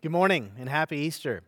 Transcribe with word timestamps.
Good 0.00 0.12
morning 0.12 0.52
and 0.56 0.68
happy 0.68 0.98
Easter. 0.98 1.42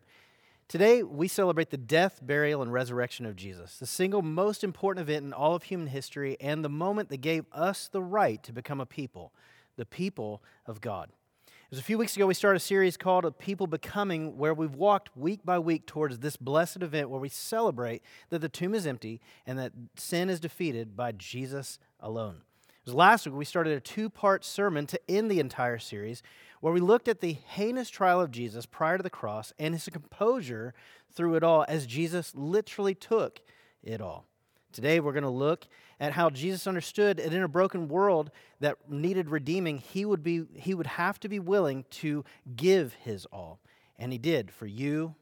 Today, 0.67 1.04
we 1.04 1.29
celebrate 1.29 1.71
the 1.71 1.77
death, 1.77 2.19
burial, 2.20 2.62
and 2.62 2.73
resurrection 2.73 3.24
of 3.24 3.36
Jesus, 3.36 3.78
the 3.78 3.86
single 3.86 4.22
most 4.22 4.64
important 4.64 5.08
event 5.08 5.24
in 5.24 5.32
all 5.32 5.54
of 5.54 5.62
human 5.62 5.87
history 5.87 6.37
and 6.40 6.64
the 6.64 6.68
moment 6.68 7.10
that 7.10 7.18
gave 7.18 7.44
us 7.52 7.86
the 7.86 8.02
right 8.02 8.42
to 8.42 8.52
become 8.52 8.80
a 8.80 8.86
people, 8.86 9.32
the 9.76 9.86
people 9.86 10.42
of 10.66 10.80
God. 10.80 11.10
It 11.46 11.71
was 11.71 11.78
a 11.78 11.84
few 11.84 11.96
weeks 11.96 12.16
ago 12.16 12.26
we 12.26 12.34
started 12.34 12.56
a 12.56 12.58
series 12.58 12.96
called 12.96 13.24
A 13.24 13.30
People 13.30 13.68
Becoming, 13.68 14.36
where 14.36 14.53
we've 14.53 14.75
walked 14.75 15.17
week 15.17 15.45
by 15.45 15.61
week 15.61 15.87
towards 15.87 16.19
this 16.19 16.37
blessed 16.37 16.82
event 16.82 17.09
where 17.09 17.21
we 17.21 17.29
celebrate 17.29 18.03
that 18.30 18.41
the 18.41 18.48
tomb 18.48 18.75
is 18.75 18.85
empty 18.85 19.21
and 19.46 19.61
that 19.61 19.71
sin 19.95 20.29
is 20.29 20.41
defeated 20.41 20.96
by 20.96 21.12
Jesus 21.12 21.79
alone. 22.01 22.43
It 22.69 22.87
was 22.87 22.95
last 22.95 23.27
week 23.27 23.37
we 23.37 23.45
started 23.45 23.77
a 23.77 23.80
two 23.80 24.11
part 24.11 24.45
sermon 24.45 24.87
to 24.87 25.01
end 25.09 25.30
the 25.30 25.39
entire 25.39 25.79
series 25.79 26.23
where 26.61 26.72
we 26.72 26.80
looked 26.80 27.08
at 27.08 27.20
the 27.20 27.32
heinous 27.32 27.90
trial 27.90 28.20
of 28.20 28.30
Jesus 28.30 28.66
prior 28.66 28.96
to 28.96 29.02
the 29.02 29.11
cross 29.11 29.52
and 29.58 29.74
his 29.74 29.88
composure 29.88 30.75
through 31.12 31.35
it 31.35 31.43
all 31.43 31.64
as 31.68 31.86
Jesus 31.86 32.33
literally 32.35 32.95
took 32.95 33.41
it 33.83 34.01
all. 34.01 34.27
Today, 34.73 35.01
we're 35.01 35.12
going 35.12 35.25
to 35.25 35.30
look 35.30 35.66
at 35.99 36.12
how 36.12 36.30
Jesus 36.30 36.66
understood 36.66 37.16
that 37.16 37.33
in 37.33 37.43
a 37.43 37.49
broken 37.49 37.88
world 37.88 38.30
that 38.61 38.77
needed 38.88 39.29
redeeming, 39.29 39.79
he 39.79 40.05
would, 40.05 40.23
be, 40.23 40.45
he 40.55 40.75
would 40.75 40.87
have 40.87 41.19
to 41.21 41.29
be 41.29 41.41
willing 41.41 41.85
to 41.91 42.25
give 42.55 42.95
his 42.95 43.27
all. 43.27 43.59
And 43.99 44.13
he 44.13 44.19
did 44.19 44.52
for 44.52 44.66
you 44.66 45.16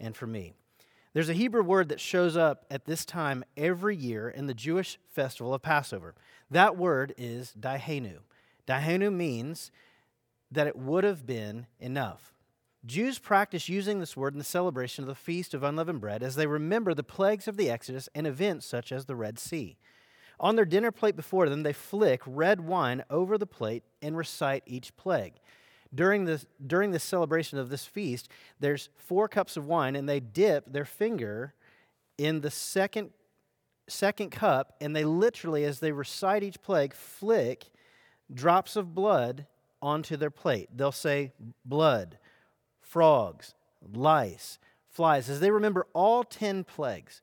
and 0.00 0.16
for 0.16 0.26
me. 0.26 0.54
There's 1.12 1.28
a 1.28 1.34
Hebrew 1.34 1.62
word 1.62 1.88
that 1.88 2.00
shows 2.00 2.36
up 2.36 2.64
at 2.70 2.84
this 2.84 3.04
time 3.04 3.44
every 3.56 3.96
year 3.96 4.28
in 4.28 4.46
the 4.46 4.54
Jewish 4.54 4.98
festival 5.08 5.54
of 5.54 5.62
Passover. 5.62 6.14
That 6.50 6.76
word 6.76 7.14
is 7.16 7.54
dayenu. 7.58 8.18
Dayenu 8.66 9.12
means 9.12 9.70
that 10.50 10.66
it 10.66 10.76
would 10.76 11.04
have 11.04 11.26
been 11.26 11.66
enough. 11.78 12.34
Jews 12.86 13.18
practice 13.18 13.68
using 13.68 14.00
this 14.00 14.16
word 14.16 14.32
in 14.32 14.38
the 14.38 14.44
celebration 14.44 15.04
of 15.04 15.08
the 15.08 15.14
Feast 15.14 15.52
of 15.52 15.62
Unleavened 15.62 16.00
Bread 16.00 16.22
as 16.22 16.34
they 16.34 16.46
remember 16.46 16.94
the 16.94 17.02
plagues 17.02 17.46
of 17.46 17.56
the 17.56 17.68
Exodus 17.68 18.08
and 18.14 18.26
events 18.26 18.64
such 18.64 18.90
as 18.90 19.04
the 19.04 19.16
Red 19.16 19.38
Sea. 19.38 19.76
On 20.40 20.56
their 20.56 20.64
dinner 20.64 20.90
plate 20.90 21.16
before 21.16 21.50
them, 21.50 21.62
they 21.62 21.74
flick 21.74 22.22
red 22.24 22.62
wine 22.62 23.04
over 23.10 23.36
the 23.36 23.46
plate 23.46 23.84
and 24.00 24.16
recite 24.16 24.62
each 24.66 24.96
plague. 24.96 25.34
During 25.94 26.24
the, 26.24 26.42
during 26.66 26.92
this 26.92 27.04
celebration 27.04 27.58
of 27.58 27.68
this 27.68 27.84
feast, 27.84 28.30
there's 28.58 28.88
four 28.96 29.28
cups 29.28 29.58
of 29.58 29.66
wine, 29.66 29.94
and 29.94 30.08
they 30.08 30.20
dip 30.20 30.72
their 30.72 30.86
finger 30.86 31.52
in 32.16 32.40
the 32.40 32.50
second, 32.50 33.10
second 33.88 34.30
cup, 34.30 34.76
and 34.80 34.96
they 34.96 35.04
literally, 35.04 35.64
as 35.64 35.80
they 35.80 35.92
recite 35.92 36.42
each 36.42 36.62
plague, 36.62 36.94
flick 36.94 37.70
drops 38.32 38.76
of 38.76 38.94
blood 38.94 39.46
onto 39.82 40.16
their 40.16 40.30
plate. 40.30 40.68
They'll 40.74 40.92
say 40.92 41.32
blood, 41.64 42.18
frogs, 42.80 43.54
lice, 43.92 44.58
flies, 44.88 45.28
as 45.28 45.40
they 45.40 45.50
remember 45.50 45.86
all 45.92 46.24
10 46.24 46.64
plagues. 46.64 47.22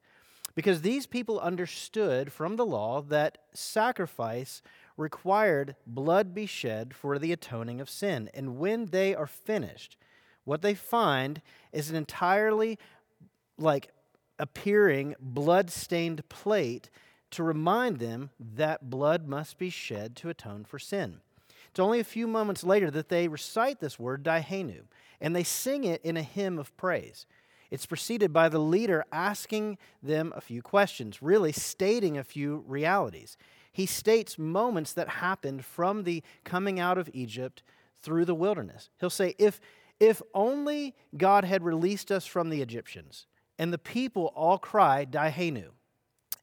Because 0.55 0.81
these 0.81 1.05
people 1.05 1.39
understood 1.39 2.31
from 2.31 2.55
the 2.55 2.65
law 2.65 3.01
that 3.01 3.37
sacrifice 3.53 4.63
required 4.97 5.75
blood 5.85 6.33
be 6.33 6.47
shed 6.47 6.95
for 6.95 7.19
the 7.19 7.31
atoning 7.31 7.79
of 7.79 7.89
sin. 7.89 8.29
And 8.33 8.57
when 8.57 8.87
they 8.87 9.13
are 9.13 9.27
finished, 9.27 9.97
what 10.45 10.63
they 10.63 10.73
find 10.73 11.41
is 11.71 11.89
an 11.89 11.95
entirely 11.95 12.79
like 13.59 13.89
appearing 14.39 15.15
blood 15.19 15.69
stained 15.69 16.27
plate 16.29 16.89
to 17.31 17.43
remind 17.43 17.99
them 17.99 18.29
that 18.39 18.89
blood 18.89 19.27
must 19.27 19.57
be 19.57 19.69
shed 19.69 20.15
to 20.15 20.29
atone 20.29 20.63
for 20.63 20.79
sin. 20.79 21.21
It's 21.77 21.83
only 21.83 21.99
a 21.99 22.03
few 22.03 22.25
moments 22.25 22.63
later 22.63 22.89
that 22.89 23.09
they 23.09 23.27
recite 23.27 23.79
this 23.79 23.99
word, 23.99 24.23
Dayenu, 24.23 24.85
and 25.21 25.35
they 25.35 25.43
sing 25.43 25.83
it 25.83 26.01
in 26.03 26.17
a 26.17 26.23
hymn 26.23 26.57
of 26.57 26.75
praise. 26.75 27.27
It's 27.69 27.85
preceded 27.85 28.33
by 28.33 28.49
the 28.49 28.57
leader 28.57 29.05
asking 29.11 29.77
them 30.01 30.33
a 30.35 30.41
few 30.41 30.63
questions, 30.63 31.21
really 31.21 31.51
stating 31.51 32.17
a 32.17 32.23
few 32.23 32.63
realities. 32.65 33.37
He 33.71 33.85
states 33.85 34.39
moments 34.39 34.91
that 34.93 35.07
happened 35.07 35.65
from 35.65 36.03
the 36.03 36.23
coming 36.43 36.79
out 36.79 36.97
of 36.97 37.11
Egypt 37.13 37.61
through 38.01 38.25
the 38.25 38.33
wilderness. 38.33 38.89
He'll 38.99 39.11
say, 39.11 39.35
If, 39.37 39.61
if 39.99 40.19
only 40.33 40.95
God 41.15 41.45
had 41.45 41.61
released 41.61 42.11
us 42.11 42.25
from 42.25 42.49
the 42.49 42.63
Egyptians, 42.63 43.27
and 43.59 43.71
the 43.71 43.77
people 43.77 44.33
all 44.35 44.57
cry, 44.57 45.05
Dahenu. 45.05 45.76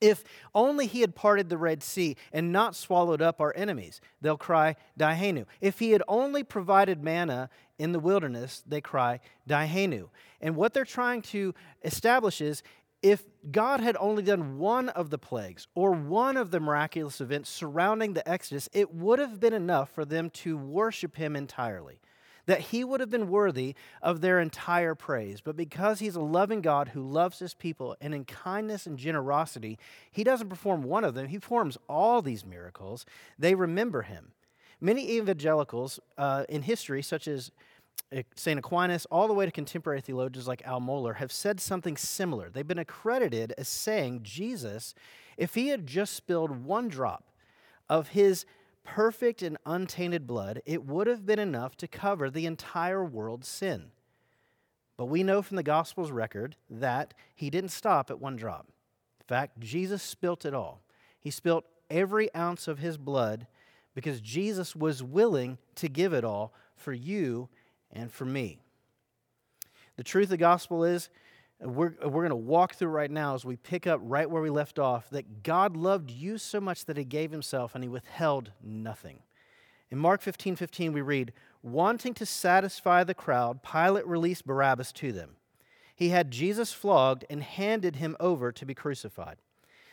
If 0.05 0.23
only 0.55 0.87
he 0.87 1.01
had 1.01 1.15
parted 1.15 1.49
the 1.49 1.57
Red 1.57 1.83
Sea 1.83 2.17
and 2.31 2.53
not 2.53 2.77
swallowed 2.77 3.23
up 3.23 3.41
our 3.41 3.55
enemies, 3.57 4.03
they'll 4.21 4.37
cry, 4.37 4.77
Dayenu. 4.99 5.47
If 5.63 5.79
he 5.79 5.93
had 5.93 6.03
only 6.07 6.43
provided 6.43 7.03
manna 7.03 7.49
in 7.79 7.93
the 7.93 7.99
wilderness, 7.99 8.63
they 8.67 8.83
cry, 8.83 9.21
Dayenu. 9.49 10.11
And 10.43 10.57
what 10.57 10.75
they're 10.75 10.85
trying 10.85 11.23
to 11.23 11.55
establish 11.83 12.43
is 12.43 12.63
if 13.01 13.25
God 13.51 13.81
had 13.81 13.97
only 13.99 14.23
done 14.23 14.59
one 14.59 14.91
of 14.91 15.09
the 15.09 15.17
plagues 15.17 15.69
or 15.75 15.93
one 15.93 16.37
of 16.37 16.51
the 16.51 16.61
miraculous 16.61 17.23
events 17.23 17.49
surrounding 17.49 18.13
the 18.13 18.29
Exodus, 18.29 18.69
it 18.75 18.95
would 18.95 19.19
have 19.19 19.41
been 19.41 19.55
enough 19.55 19.89
for 19.91 20.05
them 20.05 20.29
to 20.31 20.59
worship 20.59 21.17
him 21.17 21.35
entirely 21.35 21.99
that 22.47 22.61
he 22.61 22.85
would 22.85 23.01
have 23.01 23.11
been 23.11 23.29
worthy 23.29 23.75
of 24.03 24.21
their 24.21 24.41
entire 24.41 24.95
praise. 24.95 25.41
But 25.41 25.57
because 25.57 26.01
he's 26.01 26.17
a 26.17 26.21
loving 26.21 26.61
God 26.61 26.89
who 26.89 27.03
loves 27.03 27.39
his 27.39 27.55
people 27.55 27.97
and 28.01 28.15
in 28.15 28.25
kindness 28.25 28.87
and 28.87 28.99
generosity, 28.99 29.79
he 30.11 30.25
doesn't 30.25 30.49
perform 30.49 30.83
one 30.83 31.05
of 31.05 31.15
them, 31.15 31.29
he 31.29 31.39
performs 31.39 31.79
all 31.89 32.23
these 32.23 32.45
miracles. 32.45 33.07
They 33.39 33.55
remember 33.55 34.03
him. 34.03 34.33
Many 34.81 35.13
evangelicals 35.13 36.01
uh, 36.19 36.45
in 36.49 36.63
history, 36.63 37.03
such 37.03 37.27
as 37.27 37.51
uh, 38.15 38.23
St. 38.35 38.59
Aquinas, 38.59 39.07
all 39.07 39.29
the 39.29 39.35
way 39.35 39.47
to 39.47 39.53
contemporary 39.53 40.01
theologians 40.01 40.47
like 40.47 40.63
Al 40.67 40.81
Mohler, 40.81 41.17
have 41.17 41.33
said 41.33 41.61
something 41.61 41.97
similar. 41.97 42.51
They've 42.51 42.67
been 42.67 42.79
accredited 42.79 43.55
as 43.57 43.69
saying 43.69 44.21
Jesus, 44.23 44.95
if 45.37 45.55
he 45.55 45.69
had 45.69 45.87
just 45.87 46.15
spilled 46.15 46.65
one 46.65 46.89
drop 46.89 47.25
of 47.89 48.09
his 48.09 48.45
perfect 48.85 49.43
and 49.43 49.59
untainted 49.67 50.27
blood, 50.27 50.63
it 50.65 50.85
would 50.85 51.07
have 51.07 51.27
been 51.27 51.39
enough 51.39 51.77
to 51.79 51.89
cover 51.89 52.31
the 52.31 52.47
entire 52.47 53.05
world's 53.05 53.49
sin. 53.49 53.91
But 54.97 55.07
we 55.07 55.23
know 55.23 55.43
from 55.43 55.57
the 55.57 55.63
Gospel's 55.63 56.13
record 56.13 56.57
that 56.71 57.15
he 57.35 57.51
didn't 57.51 57.71
stop 57.71 58.11
at 58.11 58.21
one 58.21 58.37
drop. 58.37 58.67
In 59.21 59.27
fact, 59.27 59.59
Jesus 59.59 60.03
spilt 60.03 60.45
it 60.45 60.55
all. 60.55 60.83
He 61.19 61.31
spilt 61.31 61.65
every 61.91 62.33
ounce 62.35 62.69
of 62.69 62.79
his 62.79 62.97
blood 62.97 63.47
because 63.95 64.21
Jesus 64.21 64.77
was 64.77 65.03
willing 65.03 65.59
to 65.77 65.89
give 65.89 66.13
it 66.13 66.25
all 66.25 66.53
for 66.77 66.93
you 66.93 67.49
and 67.91 68.13
for 68.13 68.25
me. 68.25 68.59
The 69.97 70.05
truth 70.05 70.25
of 70.25 70.31
the 70.31 70.37
gospel 70.37 70.85
is 70.85 71.09
we're, 71.65 71.95
we're 72.03 72.11
going 72.11 72.31
to 72.31 72.37
walk 72.37 72.75
through 72.75 72.89
right 72.89 73.11
now 73.11 73.35
as 73.35 73.45
we 73.45 73.57
pick 73.57 73.87
up 73.87 74.01
right 74.03 74.29
where 74.29 74.43
we 74.43 74.51
left 74.51 74.79
off 74.79 75.09
that 75.11 75.43
God 75.43 75.77
loved 75.77 76.11
you 76.11 76.37
so 76.37 76.61
much 76.61 76.85
that 76.85 76.97
he 76.97 77.05
gave 77.05 77.31
himself 77.31 77.75
and 77.75 77.83
he 77.83 77.89
withheld 77.89 78.53
nothing. 78.63 79.21
In 79.91 79.99
Mark 79.99 80.21
15 80.23 80.57
15, 80.57 80.93
we 80.93 81.01
read, 81.01 81.33
Wanting 81.63 82.15
to 82.15 82.27
satisfy 82.27 83.05
the 83.05 83.15
crowd, 83.15 83.63
Pilate 83.63 84.07
released 84.07 84.47
Barabbas 84.47 84.93
to 84.93 85.13
them. 85.13 85.37
He 85.97 86.11
had 86.11 86.31
Jesus 86.31 86.73
flogged 86.73 87.25
and 87.31 87.43
handed 87.43 87.97
him 87.97 88.17
over 88.21 88.53
to 88.53 88.67
be 88.67 88.75
crucified. 88.75 89.37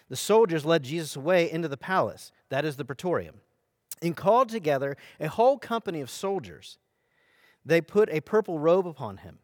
The 0.09 0.15
soldiers 0.15 0.65
led 0.65 0.83
Jesus 0.83 1.15
away 1.15 1.49
into 1.49 1.67
the 1.67 1.77
palace, 1.77 2.31
that 2.49 2.65
is 2.65 2.75
the 2.75 2.83
praetorium, 2.83 3.35
and 4.01 4.17
called 4.17 4.49
together 4.49 4.97
a 5.19 5.29
whole 5.29 5.57
company 5.57 6.01
of 6.01 6.09
soldiers. 6.09 6.77
They 7.63 7.79
put 7.79 8.09
a 8.09 8.19
purple 8.19 8.59
robe 8.59 8.87
upon 8.87 9.17
him 9.17 9.39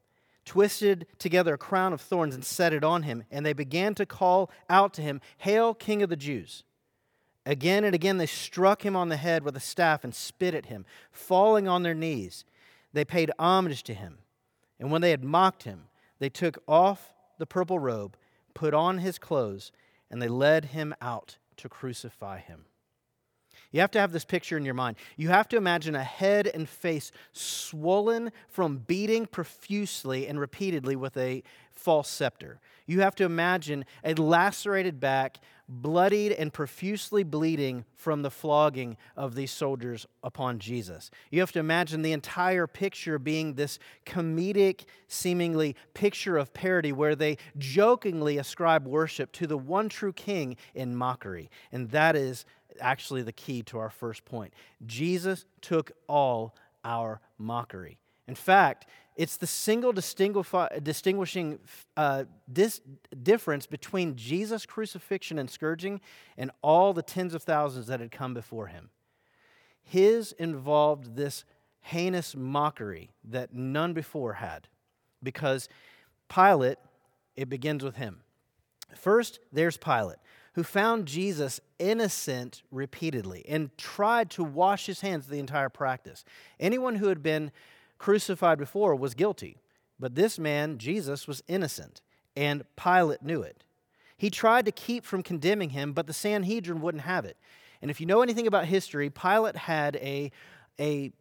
twisted 0.47 1.05
together 1.19 1.55
a 1.55 1.57
crown 1.57 1.91
of 1.91 1.99
thorns 1.99 2.33
and 2.33 2.43
set 2.43 2.73
it 2.73 2.83
on 2.83 3.03
him, 3.03 3.25
and 3.29 3.45
they 3.45 3.53
began 3.53 3.93
to 3.93 4.05
call 4.05 4.49
out 4.69 4.93
to 4.93 5.01
him, 5.01 5.19
Hail, 5.39 5.73
King 5.73 6.01
of 6.01 6.09
the 6.09 6.15
Jews! 6.15 6.63
Again 7.45 7.83
and 7.83 7.93
again 7.93 8.17
they 8.17 8.25
struck 8.25 8.85
him 8.85 8.95
on 8.95 9.09
the 9.09 9.17
head 9.17 9.43
with 9.43 9.55
a 9.55 9.61
staff 9.61 10.03
and 10.03 10.15
spit 10.15 10.55
at 10.55 10.67
him. 10.67 10.85
Falling 11.11 11.67
on 11.67 11.83
their 11.83 11.93
knees, 11.93 12.45
they 12.93 13.05
paid 13.05 13.31
homage 13.37 13.83
to 13.83 13.93
him. 13.93 14.19
And 14.79 14.91
when 14.91 15.01
they 15.01 15.11
had 15.11 15.23
mocked 15.23 15.63
him, 15.63 15.83
they 16.19 16.29
took 16.29 16.57
off 16.67 17.13
the 17.37 17.45
purple 17.45 17.79
robe, 17.79 18.17
put 18.53 18.73
on 18.73 18.99
his 18.99 19.19
clothes, 19.19 19.71
and 20.09 20.21
they 20.21 20.27
led 20.27 20.65
him 20.65 20.95
out 21.01 21.37
to 21.57 21.69
crucify 21.69 22.39
him. 22.39 22.65
You 23.71 23.81
have 23.81 23.91
to 23.91 23.99
have 23.99 24.11
this 24.11 24.25
picture 24.25 24.57
in 24.57 24.65
your 24.65 24.73
mind. 24.73 24.97
You 25.17 25.29
have 25.29 25.47
to 25.49 25.57
imagine 25.57 25.95
a 25.95 26.03
head 26.03 26.47
and 26.47 26.67
face 26.67 27.11
swollen 27.33 28.31
from 28.47 28.77
beating 28.77 29.25
profusely 29.25 30.27
and 30.27 30.39
repeatedly 30.39 30.95
with 30.95 31.17
a 31.17 31.43
false 31.71 32.09
scepter. 32.09 32.59
You 32.85 33.01
have 33.01 33.15
to 33.15 33.25
imagine 33.25 33.85
a 34.03 34.13
lacerated 34.13 34.99
back, 34.99 35.39
bloodied 35.69 36.31
and 36.31 36.53
profusely 36.53 37.23
bleeding 37.23 37.83
from 37.93 38.21
the 38.21 38.31
flogging 38.31 38.95
of 39.17 39.35
these 39.35 39.51
soldiers 39.51 40.07
upon 40.23 40.59
Jesus. 40.59 41.11
You 41.29 41.41
have 41.41 41.51
to 41.51 41.59
imagine 41.59 42.01
the 42.01 42.13
entire 42.13 42.67
picture 42.67 43.19
being 43.19 43.53
this 43.53 43.77
comedic, 44.05 44.85
seemingly 45.09 45.75
picture 45.93 46.37
of 46.37 46.53
parody 46.53 46.93
where 46.93 47.15
they 47.15 47.37
jokingly 47.57 48.37
ascribe 48.37 48.87
worship 48.87 49.33
to 49.33 49.47
the 49.47 49.57
one 49.57 49.89
true 49.89 50.13
king 50.13 50.55
in 50.73 50.95
mockery. 50.95 51.49
And 51.73 51.91
that 51.91 52.15
is 52.15 52.45
actually 52.79 53.21
the 53.21 53.31
key 53.31 53.63
to 53.63 53.77
our 53.77 53.89
first 53.89 54.25
point. 54.25 54.53
Jesus 54.85 55.45
took 55.61 55.91
all 56.07 56.55
our 56.83 57.19
mockery. 57.37 57.97
In 58.27 58.35
fact, 58.35 58.85
It's 59.17 59.37
the 59.37 59.47
single 59.47 59.93
distinguishing 59.93 61.59
uh, 61.97 62.25
dis- 62.51 62.81
difference 63.23 63.65
between 63.65 64.15
Jesus' 64.15 64.67
crucifixion 64.67 65.39
and 65.39 65.49
scourging 65.49 66.01
and 66.37 66.51
all 66.61 66.93
the 66.93 67.01
tens 67.01 67.33
of 67.33 67.41
thousands 67.41 67.87
that 67.87 67.99
had 67.99 68.11
come 68.11 68.35
before 68.35 68.67
him. 68.67 68.91
His 69.83 70.33
involved 70.33 71.15
this 71.15 71.45
heinous 71.81 72.35
mockery 72.35 73.09
that 73.23 73.55
none 73.55 73.93
before 73.93 74.33
had 74.33 74.67
because 75.23 75.67
Pilate, 76.29 76.77
it 77.35 77.49
begins 77.49 77.83
with 77.83 77.95
him. 77.95 78.21
First, 78.95 79.39
there's 79.51 79.77
Pilate, 79.77 80.19
who 80.57 80.63
found 80.63 81.05
Jesus 81.05 81.61
innocent 81.77 82.63
repeatedly 82.71 83.45
and 83.47 83.69
tried 83.77 84.31
to 84.31 84.43
wash 84.43 84.87
his 84.87 85.01
hands 85.01 85.27
the 85.27 85.37
entire 85.37 85.69
practice. 85.69 86.25
Anyone 86.59 86.95
who 86.95 87.09
had 87.09 87.21
been 87.21 87.51
crucified 87.99 88.57
before 88.57 88.95
was 88.95 89.13
guilty, 89.13 89.57
but 89.99 90.15
this 90.15 90.39
man, 90.39 90.79
Jesus, 90.79 91.27
was 91.27 91.43
innocent, 91.47 92.01
and 92.35 92.63
Pilate 92.75 93.21
knew 93.21 93.43
it. 93.43 93.65
He 94.17 94.31
tried 94.31 94.65
to 94.65 94.71
keep 94.71 95.05
from 95.05 95.21
condemning 95.21 95.69
him, 95.69 95.93
but 95.93 96.07
the 96.07 96.11
Sanhedrin 96.13 96.81
wouldn't 96.81 97.03
have 97.03 97.23
it. 97.23 97.37
And 97.79 97.91
if 97.91 98.01
you 98.01 98.07
know 98.07 98.23
anything 98.23 98.47
about 98.47 98.65
history, 98.65 99.11
Pilate 99.11 99.57
had 99.57 99.97
a, 99.97 100.31
a 100.79 101.11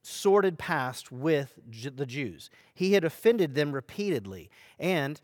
sordid 0.00 0.58
past 0.58 1.12
with 1.12 1.58
the 1.68 2.06
Jews. 2.06 2.48
He 2.72 2.94
had 2.94 3.04
offended 3.04 3.54
them 3.54 3.72
repeatedly, 3.72 4.48
and 4.78 5.20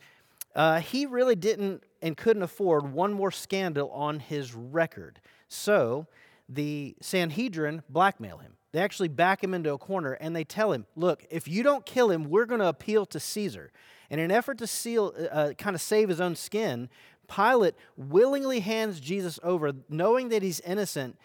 uh, 0.55 0.81
he 0.81 1.07
really 1.07 1.35
didn't 1.35 1.83
and 2.01 2.17
couldn't 2.17 2.43
afford 2.43 2.93
one 2.93 3.13
more 3.13 3.31
scandal 3.31 3.91
on 3.91 4.21
his 4.21 4.55
record. 4.55 5.21
So 5.49 6.07
the 6.49 6.97
Sanhedrin 7.01 7.83
blackmail 7.89 8.39
him. 8.39 8.57
They 8.73 8.81
actually 8.81 9.09
back 9.09 9.43
him 9.43 9.55
into 9.55 9.73
a 9.73 9.79
corner 9.79 10.13
and 10.15 10.35
they 10.35 10.45
tell 10.45 10.73
him, 10.73 10.87
Look, 10.97 11.25
if 11.31 11.49
you 11.49 11.63
don't 11.63 11.87
kill 11.87 12.11
him, 12.11 12.25
we're 12.29 12.45
going 12.45 12.61
to 12.61 12.69
appeal 12.69 13.07
to 13.07 13.21
Caesar. 13.21 13.73
In 14.11 14.19
an 14.19 14.31
effort 14.31 14.59
to 14.59 14.67
seal, 14.67 15.15
uh, 15.19 15.23
uh 15.25 15.53
kind 15.55 15.75
of 15.75 15.81
save 15.81 16.09
his 16.09 16.21
own 16.21 16.37
skin, 16.37 16.89
Pilate 17.27 17.75
willingly 17.97 18.61
hands 18.61 19.01
Jesus 19.01 19.41
over, 19.43 19.73
knowing 19.89 20.29
that 20.29 20.43
he's 20.43 20.61
innocent, 20.61 21.17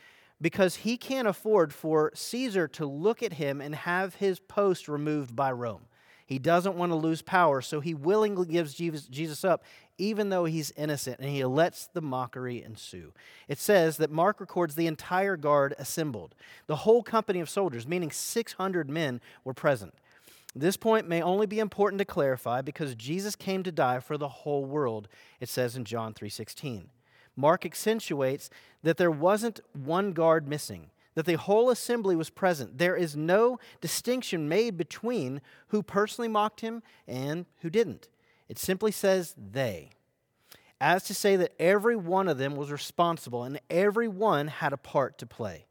because 0.41 0.77
he 0.77 0.95
can't 0.95 1.27
afford 1.27 1.73
for 1.73 2.11
Caesar 2.13 2.67
to 2.69 2.85
look 2.85 3.21
at 3.21 3.33
him 3.33 3.59
and 3.59 3.75
have 3.75 4.15
his 4.15 4.39
post 4.39 4.87
removed 4.87 5.35
by 5.35 5.51
Rome. 5.51 5.81
He 6.29 6.37
doesn't 6.37 6.75
want 6.75 6.91
to 6.91 6.95
lose 6.95 7.23
power, 7.23 7.59
so 7.59 7.79
he 7.79 7.95
willingly 7.95 8.45
gives 8.45 8.75
Jesus 8.75 9.43
up, 9.43 9.63
even 9.97 10.29
though 10.29 10.45
he's 10.45 10.69
innocent, 10.77 11.19
and 11.19 11.27
he 11.27 11.43
lets 11.43 11.87
the 11.87 12.03
mockery 12.03 12.63
ensue. 12.63 13.13
It 13.47 13.57
says 13.57 13.97
that 13.97 14.11
Mark 14.11 14.39
records 14.39 14.75
the 14.75 14.85
entire 14.85 15.35
guard 15.35 15.73
assembled. 15.79 16.35
The 16.67 16.75
whole 16.75 17.01
company 17.01 17.39
of 17.39 17.49
soldiers, 17.49 17.87
meaning 17.87 18.11
600 18.11 18.91
men, 18.91 19.21
were 19.43 19.55
present. 19.55 19.95
This 20.53 20.77
point 20.77 21.09
may 21.09 21.19
only 21.19 21.47
be 21.47 21.57
important 21.57 21.97
to 21.97 22.05
clarify 22.05 22.61
because 22.61 22.93
Jesus 22.93 23.35
came 23.35 23.63
to 23.63 23.71
die 23.71 23.99
for 23.99 24.15
the 24.15 24.29
whole 24.29 24.65
world, 24.65 25.07
it 25.39 25.49
says 25.49 25.75
in 25.75 25.83
John 25.83 26.13
3:16. 26.13 26.91
Mark 27.35 27.65
accentuates 27.65 28.51
that 28.83 28.97
there 28.97 29.09
wasn't 29.09 29.61
one 29.73 30.11
guard 30.11 30.47
missing, 30.47 30.91
that 31.19 31.25
the 31.25 31.38
whole 31.38 31.69
assembly 31.69 32.16
was 32.16 32.30
present. 32.30 32.77
There 32.77 32.95
is 32.95 33.13
no 33.13 33.60
distinction 33.81 34.48
made 34.48 34.77
between 34.77 35.42
who 35.68 35.83
personally 35.83 36.30
mocked 36.30 36.62
him 36.62 36.81
and 37.10 37.45
who 37.57 37.69
didn't. 37.69 38.07
It 38.48 38.57
simply 38.57 38.94
says 38.94 39.36
they, 39.38 39.89
as 40.80 41.04
to 41.04 41.13
say 41.13 41.36
that 41.36 41.51
every 41.60 41.98
one 41.98 42.30
of 42.30 42.38
them 42.38 42.56
was 42.56 42.71
responsible 42.71 43.44
and 43.44 43.60
every 43.69 44.07
one 44.07 44.48
had 44.48 44.71
a 44.71 44.77
part 44.77 45.18
to 45.18 45.25
play. 45.25 45.66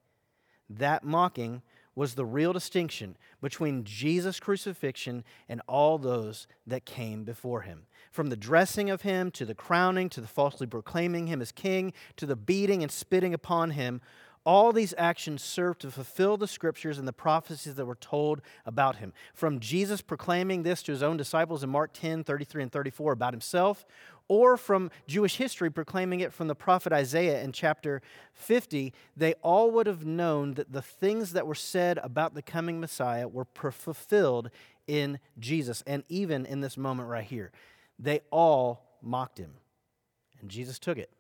That 0.69 1.03
mocking 1.03 1.63
was 1.95 2.15
the 2.15 2.27
real 2.27 2.53
distinction 2.53 3.17
between 3.41 3.85
Jesus' 3.85 4.39
crucifixion 4.39 5.25
and 5.49 5.63
all 5.67 5.97
those 5.97 6.47
that 6.67 6.85
came 6.85 7.25
before 7.25 7.63
him. 7.63 7.87
From 8.13 8.29
the 8.29 8.37
dressing 8.37 8.91
of 8.91 9.01
him, 9.01 9.31
to 9.31 9.47
the 9.47 9.55
crowning, 9.55 10.11
to 10.11 10.21
the 10.21 10.27
falsely 10.27 10.67
proclaiming 10.67 11.27
him 11.27 11.41
as 11.41 11.53
king, 11.53 11.95
to 12.17 12.27
the 12.27 12.37
beating 12.37 12.83
and 12.83 12.93
spitting 12.93 13.33
upon 13.33 13.71
him, 13.71 14.03
all 14.45 14.73
these 14.73 14.95
actions 14.97 15.43
serve 15.43 15.79
to 15.79 15.91
fulfill 15.91 16.37
the 16.37 16.47
scriptures 16.47 16.99
and 16.99 17.07
the 17.07 17.13
prophecies 17.13 17.75
that 17.75 17.87
were 17.87 17.95
told 17.95 18.41
about 18.65 18.97
him. 18.97 19.13
From 19.35 19.61
Jesus 19.61 20.01
proclaiming 20.01 20.63
this 20.63 20.83
to 20.85 20.93
his 20.93 21.03
own 21.03 21.17
disciples 21.17 21.63
in 21.63 21.71
Mark 21.71 21.93
10 21.93 22.25
33 22.25 22.65
and 22.65 22.73
34 22.73 23.13
about 23.13 23.33
himself, 23.33 23.85
or 24.29 24.57
from 24.57 24.91
Jewish 25.07 25.37
history 25.37 25.71
proclaiming 25.71 26.21
it 26.21 26.33
from 26.33 26.49
the 26.49 26.55
prophet 26.55 26.93
Isaiah 26.93 27.43
in 27.43 27.53
chapter 27.53 28.03
50, 28.35 28.93
they 29.17 29.35
all 29.43 29.71
would 29.71 29.87
have 29.87 30.05
known 30.05 30.55
that 30.55 30.73
the 30.73 30.83
things 30.83 31.33
that 31.33 31.47
were 31.47 31.55
said 31.55 31.99
about 32.03 32.35
the 32.35 32.43
coming 32.43 32.79
Messiah 32.79 33.27
were 33.27 33.47
fulfilled 33.47 34.51
in 34.87 35.19
Jesus, 35.39 35.83
and 35.87 36.05
even 36.09 36.47
in 36.47 36.61
this 36.61 36.77
moment 36.77 37.09
right 37.09 37.25
here. 37.25 37.53
They 37.99 38.21
all 38.31 38.99
mocked 39.03 39.39
him, 39.39 39.55
and 40.41 40.51
Jesus 40.51 40.79
took 40.79 40.99
it. 40.99 41.11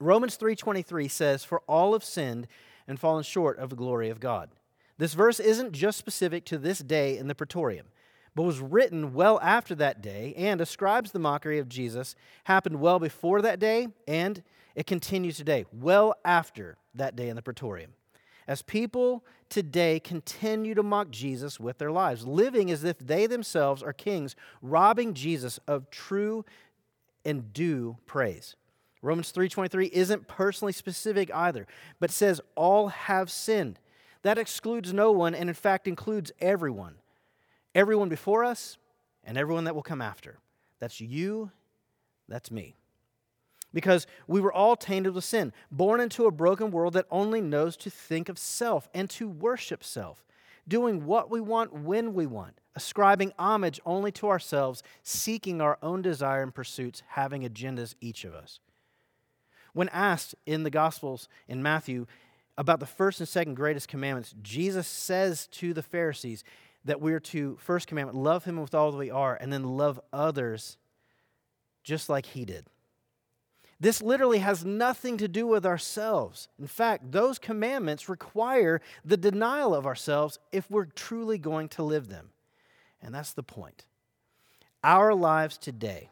Romans 0.00 0.36
3:23 0.36 1.08
says, 1.08 1.44
"For 1.44 1.60
all 1.66 1.92
have 1.92 2.04
sinned 2.04 2.46
and 2.86 3.00
fallen 3.00 3.24
short 3.24 3.58
of 3.58 3.70
the 3.70 3.76
glory 3.76 4.10
of 4.10 4.20
God." 4.20 4.50
This 4.96 5.14
verse 5.14 5.40
isn't 5.40 5.72
just 5.72 5.98
specific 5.98 6.44
to 6.46 6.58
this 6.58 6.80
day 6.80 7.16
in 7.16 7.28
the 7.28 7.34
praetorium 7.34 7.86
but 8.38 8.44
was 8.44 8.60
written 8.60 9.14
well 9.14 9.40
after 9.42 9.74
that 9.74 10.00
day 10.00 10.32
and 10.36 10.60
ascribes 10.60 11.10
the 11.10 11.18
mockery 11.18 11.58
of 11.58 11.68
Jesus 11.68 12.14
happened 12.44 12.80
well 12.80 13.00
before 13.00 13.42
that 13.42 13.58
day 13.58 13.88
and 14.06 14.44
it 14.76 14.86
continues 14.86 15.36
today, 15.36 15.64
well 15.72 16.14
after 16.24 16.78
that 16.94 17.16
day 17.16 17.28
in 17.28 17.34
the 17.34 17.42
praetorium. 17.42 17.94
As 18.46 18.62
people 18.62 19.24
today 19.48 19.98
continue 19.98 20.76
to 20.76 20.84
mock 20.84 21.10
Jesus 21.10 21.58
with 21.58 21.78
their 21.78 21.90
lives, 21.90 22.28
living 22.28 22.70
as 22.70 22.84
if 22.84 22.96
they 23.00 23.26
themselves 23.26 23.82
are 23.82 23.92
kings, 23.92 24.36
robbing 24.62 25.14
Jesus 25.14 25.58
of 25.66 25.90
true 25.90 26.44
and 27.24 27.52
due 27.52 27.96
praise. 28.06 28.54
Romans 29.02 29.32
3:23 29.32 29.86
isn't 29.92 30.28
personally 30.28 30.72
specific 30.72 31.32
either, 31.34 31.66
but 32.00 32.10
says 32.10 32.40
all 32.54 32.88
have 32.88 33.30
sinned. 33.30 33.78
That 34.22 34.38
excludes 34.38 34.92
no 34.92 35.12
one 35.12 35.34
and 35.34 35.48
in 35.48 35.54
fact 35.54 35.86
includes 35.86 36.32
everyone 36.40 36.96
everyone 37.74 38.08
before 38.08 38.44
us 38.44 38.76
and 39.22 39.38
everyone 39.38 39.64
that 39.64 39.74
will 39.74 39.82
come 39.82 40.02
after. 40.02 40.38
That's 40.80 41.00
you, 41.00 41.50
that's 42.28 42.50
me. 42.50 42.74
Because 43.72 44.06
we 44.26 44.40
were 44.40 44.52
all 44.52 44.74
tainted 44.74 45.14
with 45.14 45.24
sin, 45.24 45.52
born 45.70 46.00
into 46.00 46.26
a 46.26 46.30
broken 46.30 46.70
world 46.70 46.94
that 46.94 47.06
only 47.10 47.40
knows 47.40 47.76
to 47.78 47.90
think 47.90 48.28
of 48.28 48.38
self 48.38 48.88
and 48.94 49.08
to 49.10 49.28
worship 49.28 49.84
self, 49.84 50.24
doing 50.66 51.04
what 51.04 51.30
we 51.30 51.40
want 51.40 51.72
when 51.72 52.14
we 52.14 52.26
want, 52.26 52.60
ascribing 52.74 53.32
homage 53.38 53.78
only 53.84 54.10
to 54.12 54.28
ourselves, 54.28 54.82
seeking 55.02 55.60
our 55.60 55.78
own 55.82 56.00
desire 56.00 56.42
and 56.42 56.54
pursuits, 56.54 57.02
having 57.08 57.42
agendas, 57.42 57.94
each 58.00 58.24
of 58.24 58.34
us. 58.34 58.58
When 59.72 59.88
asked 59.90 60.34
in 60.46 60.62
the 60.62 60.70
Gospels 60.70 61.28
in 61.46 61.62
Matthew 61.62 62.06
about 62.56 62.80
the 62.80 62.86
first 62.86 63.20
and 63.20 63.28
second 63.28 63.54
greatest 63.54 63.88
commandments, 63.88 64.34
Jesus 64.42 64.86
says 64.86 65.46
to 65.48 65.72
the 65.72 65.82
Pharisees, 65.82 66.44
that 66.84 67.00
we're 67.00 67.20
to, 67.20 67.56
first 67.60 67.86
commandment, 67.86 68.18
love 68.18 68.44
him 68.44 68.60
with 68.60 68.74
all 68.74 68.90
that 68.90 68.98
we 68.98 69.10
are, 69.10 69.36
and 69.36 69.52
then 69.52 69.76
love 69.76 70.00
others 70.12 70.76
just 71.82 72.08
like 72.08 72.26
he 72.26 72.44
did. 72.44 72.66
This 73.80 74.02
literally 74.02 74.38
has 74.38 74.64
nothing 74.64 75.18
to 75.18 75.28
do 75.28 75.46
with 75.46 75.64
ourselves. 75.64 76.48
In 76.58 76.66
fact, 76.66 77.12
those 77.12 77.38
commandments 77.38 78.08
require 78.08 78.80
the 79.04 79.16
denial 79.16 79.74
of 79.74 79.86
ourselves 79.86 80.38
if 80.50 80.68
we're 80.68 80.86
truly 80.86 81.38
going 81.38 81.68
to 81.70 81.84
live 81.84 82.08
them. 82.08 82.30
And 83.00 83.14
that's 83.14 83.32
the 83.32 83.44
point. 83.44 83.84
Our 84.82 85.14
lives 85.14 85.58
today, 85.58 86.10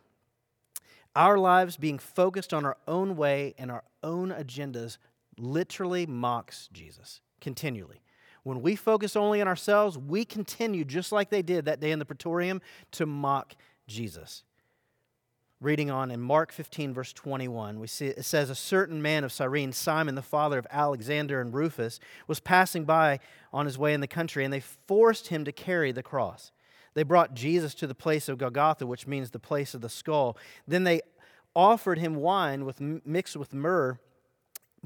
our 1.17 1.39
lives 1.39 1.77
being 1.77 1.99
focused 1.99 2.55
on 2.55 2.65
our 2.65 2.77
own 2.87 3.17
way 3.17 3.55
and 3.59 3.71
our 3.71 3.83
own 4.05 4.31
agendas, 4.31 4.99
literally 5.39 6.07
mocks 6.07 6.69
Jesus 6.73 7.21
continually. 7.41 8.03
When 8.43 8.63
we 8.63 8.77
focus 8.77 9.17
only 9.17 9.41
on 9.41 9.49
ourselves, 9.49 9.99
we 9.99 10.25
continue, 10.25 10.85
just 10.85 11.11
like 11.11 11.31
they 11.31 11.43
did 11.43 11.65
that 11.65 11.81
day 11.81 11.91
in 11.91 11.99
the 11.99 12.05
praetorium, 12.05 12.61
to 12.93 13.07
mock 13.07 13.57
Jesus. 13.89 14.45
Reading 15.61 15.91
on 15.91 16.11
in 16.11 16.21
Mark 16.21 16.53
15, 16.53 16.93
verse 16.93 17.13
21, 17.15 17.81
we 17.81 17.87
see 17.87 18.09
it 18.09 18.25
says, 18.25 18.51
A 18.51 18.55
certain 18.55 19.01
man 19.01 19.25
of 19.25 19.33
Cyrene, 19.33 19.73
Simon, 19.73 20.15
the 20.15 20.23
father 20.23 20.59
of 20.59 20.67
Alexander 20.71 21.41
and 21.41 21.53
Rufus, 21.53 21.99
was 22.29 22.41
passing 22.41 22.85
by 22.85 23.21
on 23.55 23.65
his 23.65 23.79
way 23.79 23.95
in 23.95 24.01
the 24.01 24.07
country, 24.07 24.45
and 24.45 24.53
they 24.53 24.61
forced 24.61 25.29
him 25.29 25.45
to 25.47 25.53
carry 25.53 25.93
the 25.93 26.03
cross. 26.03 26.53
They 26.97 27.05
brought 27.05 27.35
Jesus 27.35 27.75
to 27.77 27.87
the 27.87 27.95
place 27.95 28.29
of 28.29 28.39
Golgotha, 28.39 28.87
which 28.87 29.07
means 29.07 29.31
the 29.31 29.39
place 29.39 29.75
of 29.75 29.83
the 29.83 29.89
skull. 29.89 30.37
Then 30.67 30.83
they 30.83 31.03
offered 31.55 31.99
him 31.99 32.17
wine 32.17 32.65
with, 32.65 32.81
mixed 32.81 33.37
with 33.37 33.55
myrrh 33.55 34.01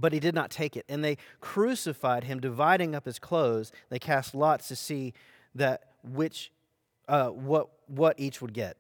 but 0.00 0.12
he 0.12 0.20
did 0.20 0.34
not 0.34 0.50
take 0.50 0.76
it. 0.76 0.84
And 0.88 1.04
they 1.04 1.18
crucified 1.40 2.24
him, 2.24 2.40
dividing 2.40 2.94
up 2.94 3.04
his 3.04 3.18
clothes. 3.18 3.70
They 3.90 3.98
cast 3.98 4.34
lots 4.34 4.68
to 4.68 4.76
see 4.76 5.12
that 5.54 5.82
which, 6.02 6.50
uh, 7.08 7.28
what, 7.28 7.68
what 7.86 8.18
each 8.18 8.40
would 8.40 8.54
get. 8.54 8.76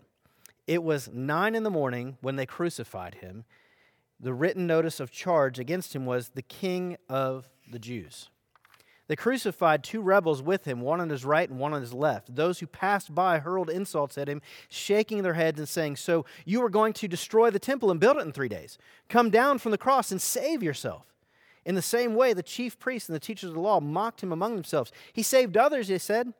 It 0.66 0.82
was 0.82 1.10
nine 1.12 1.54
in 1.54 1.62
the 1.62 1.70
morning 1.70 2.16
when 2.20 2.36
they 2.36 2.46
crucified 2.46 3.16
him. 3.16 3.44
The 4.18 4.32
written 4.32 4.66
notice 4.66 5.00
of 5.00 5.10
charge 5.10 5.58
against 5.58 5.94
him 5.94 6.06
was 6.06 6.30
the 6.30 6.42
King 6.42 6.96
of 7.08 7.48
the 7.70 7.78
Jews. 7.78 8.30
They 9.10 9.16
crucified 9.16 9.82
two 9.82 10.02
rebels 10.02 10.40
with 10.40 10.66
him, 10.66 10.82
one 10.82 11.00
on 11.00 11.10
his 11.10 11.24
right 11.24 11.50
and 11.50 11.58
one 11.58 11.74
on 11.74 11.80
his 11.80 11.92
left. 11.92 12.32
Those 12.32 12.60
who 12.60 12.68
passed 12.68 13.12
by 13.12 13.40
hurled 13.40 13.68
insults 13.68 14.16
at 14.16 14.28
him, 14.28 14.40
shaking 14.68 15.24
their 15.24 15.34
heads 15.34 15.58
and 15.58 15.68
saying, 15.68 15.96
So 15.96 16.26
you 16.44 16.62
are 16.62 16.70
going 16.70 16.92
to 16.92 17.08
destroy 17.08 17.50
the 17.50 17.58
temple 17.58 17.90
and 17.90 17.98
build 17.98 18.18
it 18.18 18.20
in 18.20 18.30
three 18.30 18.48
days? 18.48 18.78
Come 19.08 19.28
down 19.28 19.58
from 19.58 19.72
the 19.72 19.78
cross 19.78 20.12
and 20.12 20.22
save 20.22 20.62
yourself. 20.62 21.12
In 21.64 21.74
the 21.74 21.82
same 21.82 22.14
way, 22.14 22.32
the 22.32 22.44
chief 22.44 22.78
priests 22.78 23.08
and 23.08 23.16
the 23.16 23.18
teachers 23.18 23.48
of 23.48 23.54
the 23.54 23.60
law 23.60 23.80
mocked 23.80 24.22
him 24.22 24.30
among 24.30 24.54
themselves. 24.54 24.92
He 25.12 25.24
saved 25.24 25.56
others, 25.56 25.88
they 25.88 25.98
said, 25.98 26.32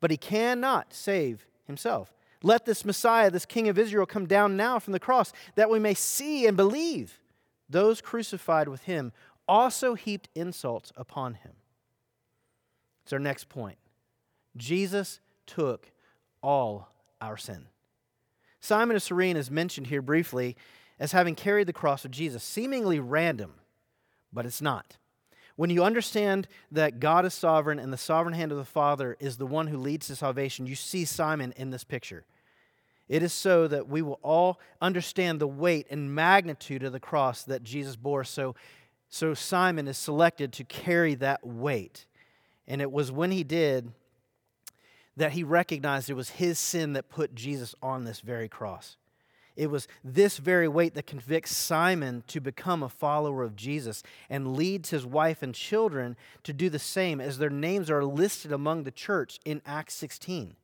but 0.00 0.10
he 0.10 0.16
cannot 0.16 0.94
save 0.94 1.46
himself. 1.66 2.14
Let 2.42 2.64
this 2.64 2.86
Messiah, 2.86 3.30
this 3.30 3.44
King 3.44 3.68
of 3.68 3.78
Israel, 3.78 4.06
come 4.06 4.24
down 4.24 4.56
now 4.56 4.78
from 4.78 4.94
the 4.94 4.98
cross, 4.98 5.34
that 5.56 5.68
we 5.68 5.78
may 5.78 5.92
see 5.92 6.46
and 6.46 6.56
believe. 6.56 7.20
Those 7.68 8.00
crucified 8.00 8.68
with 8.68 8.84
him 8.84 9.12
also 9.46 9.92
heaped 9.92 10.30
insults 10.34 10.90
upon 10.96 11.34
him. 11.34 11.52
It's 13.08 13.12
our 13.14 13.18
next 13.18 13.48
point. 13.48 13.78
Jesus 14.54 15.20
took 15.46 15.90
all 16.42 16.90
our 17.22 17.38
sin. 17.38 17.68
Simon 18.60 18.96
of 18.96 19.02
Cyrene 19.02 19.38
is 19.38 19.50
mentioned 19.50 19.86
here 19.86 20.02
briefly 20.02 20.58
as 21.00 21.12
having 21.12 21.34
carried 21.34 21.68
the 21.68 21.72
cross 21.72 22.04
of 22.04 22.10
Jesus, 22.10 22.44
seemingly 22.44 23.00
random, 23.00 23.54
but 24.30 24.44
it's 24.44 24.60
not. 24.60 24.98
When 25.56 25.70
you 25.70 25.82
understand 25.82 26.48
that 26.70 27.00
God 27.00 27.24
is 27.24 27.32
sovereign 27.32 27.78
and 27.78 27.90
the 27.90 27.96
sovereign 27.96 28.34
hand 28.34 28.52
of 28.52 28.58
the 28.58 28.64
Father 28.66 29.16
is 29.20 29.38
the 29.38 29.46
one 29.46 29.68
who 29.68 29.78
leads 29.78 30.08
to 30.08 30.14
salvation, 30.16 30.66
you 30.66 30.74
see 30.74 31.06
Simon 31.06 31.54
in 31.56 31.70
this 31.70 31.84
picture. 31.84 32.26
It 33.08 33.22
is 33.22 33.32
so 33.32 33.66
that 33.68 33.88
we 33.88 34.02
will 34.02 34.20
all 34.22 34.60
understand 34.82 35.40
the 35.40 35.48
weight 35.48 35.86
and 35.88 36.14
magnitude 36.14 36.82
of 36.82 36.92
the 36.92 37.00
cross 37.00 37.42
that 37.44 37.62
Jesus 37.62 37.96
bore. 37.96 38.24
So, 38.24 38.54
so 39.08 39.32
Simon 39.32 39.88
is 39.88 39.96
selected 39.96 40.52
to 40.52 40.64
carry 40.64 41.14
that 41.14 41.46
weight. 41.46 42.04
And 42.68 42.80
it 42.80 42.92
was 42.92 43.10
when 43.10 43.32
he 43.32 43.42
did 43.42 43.92
that 45.16 45.32
he 45.32 45.42
recognized 45.42 46.08
it 46.08 46.14
was 46.14 46.30
his 46.30 46.58
sin 46.58 46.92
that 46.92 47.08
put 47.08 47.34
Jesus 47.34 47.74
on 47.82 48.04
this 48.04 48.20
very 48.20 48.48
cross. 48.48 48.96
It 49.56 49.70
was 49.70 49.88
this 50.04 50.38
very 50.38 50.68
weight 50.68 50.94
that 50.94 51.08
convicts 51.08 51.56
Simon 51.56 52.22
to 52.28 52.40
become 52.40 52.84
a 52.84 52.88
follower 52.88 53.42
of 53.42 53.56
Jesus 53.56 54.04
and 54.30 54.54
leads 54.54 54.90
his 54.90 55.04
wife 55.04 55.42
and 55.42 55.52
children 55.52 56.16
to 56.44 56.52
do 56.52 56.70
the 56.70 56.78
same 56.78 57.20
as 57.20 57.38
their 57.38 57.50
names 57.50 57.90
are 57.90 58.04
listed 58.04 58.52
among 58.52 58.84
the 58.84 58.92
church 58.92 59.40
in 59.44 59.60
Acts 59.66 59.94
16. 59.94 60.54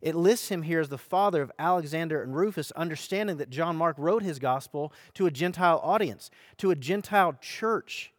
It 0.00 0.16
lists 0.16 0.48
him 0.48 0.62
here 0.62 0.80
as 0.80 0.88
the 0.88 0.98
father 0.98 1.40
of 1.40 1.52
Alexander 1.56 2.20
and 2.20 2.34
Rufus, 2.34 2.72
understanding 2.72 3.36
that 3.36 3.50
John 3.50 3.76
Mark 3.76 3.94
wrote 3.96 4.24
his 4.24 4.40
gospel 4.40 4.92
to 5.14 5.26
a 5.26 5.30
Gentile 5.30 5.80
audience, 5.84 6.30
to 6.58 6.72
a 6.72 6.76
Gentile 6.76 7.36
church 7.40 8.12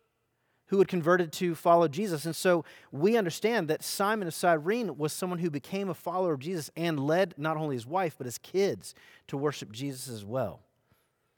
who 0.67 0.79
had 0.79 0.87
converted 0.87 1.31
to 1.33 1.55
follow 1.55 1.87
Jesus. 1.87 2.25
And 2.25 2.35
so 2.35 2.65
we 2.91 3.17
understand 3.17 3.67
that 3.69 3.83
Simon 3.83 4.27
of 4.27 4.33
Cyrene 4.33 4.97
was 4.97 5.13
someone 5.13 5.39
who 5.39 5.49
became 5.49 5.89
a 5.89 5.93
follower 5.93 6.33
of 6.33 6.39
Jesus 6.39 6.69
and 6.75 6.99
led 6.99 7.33
not 7.37 7.57
only 7.57 7.75
his 7.75 7.87
wife, 7.87 8.15
but 8.17 8.25
his 8.25 8.37
kids 8.37 8.93
to 9.27 9.37
worship 9.37 9.71
Jesus 9.71 10.09
as 10.09 10.25
well. 10.25 10.61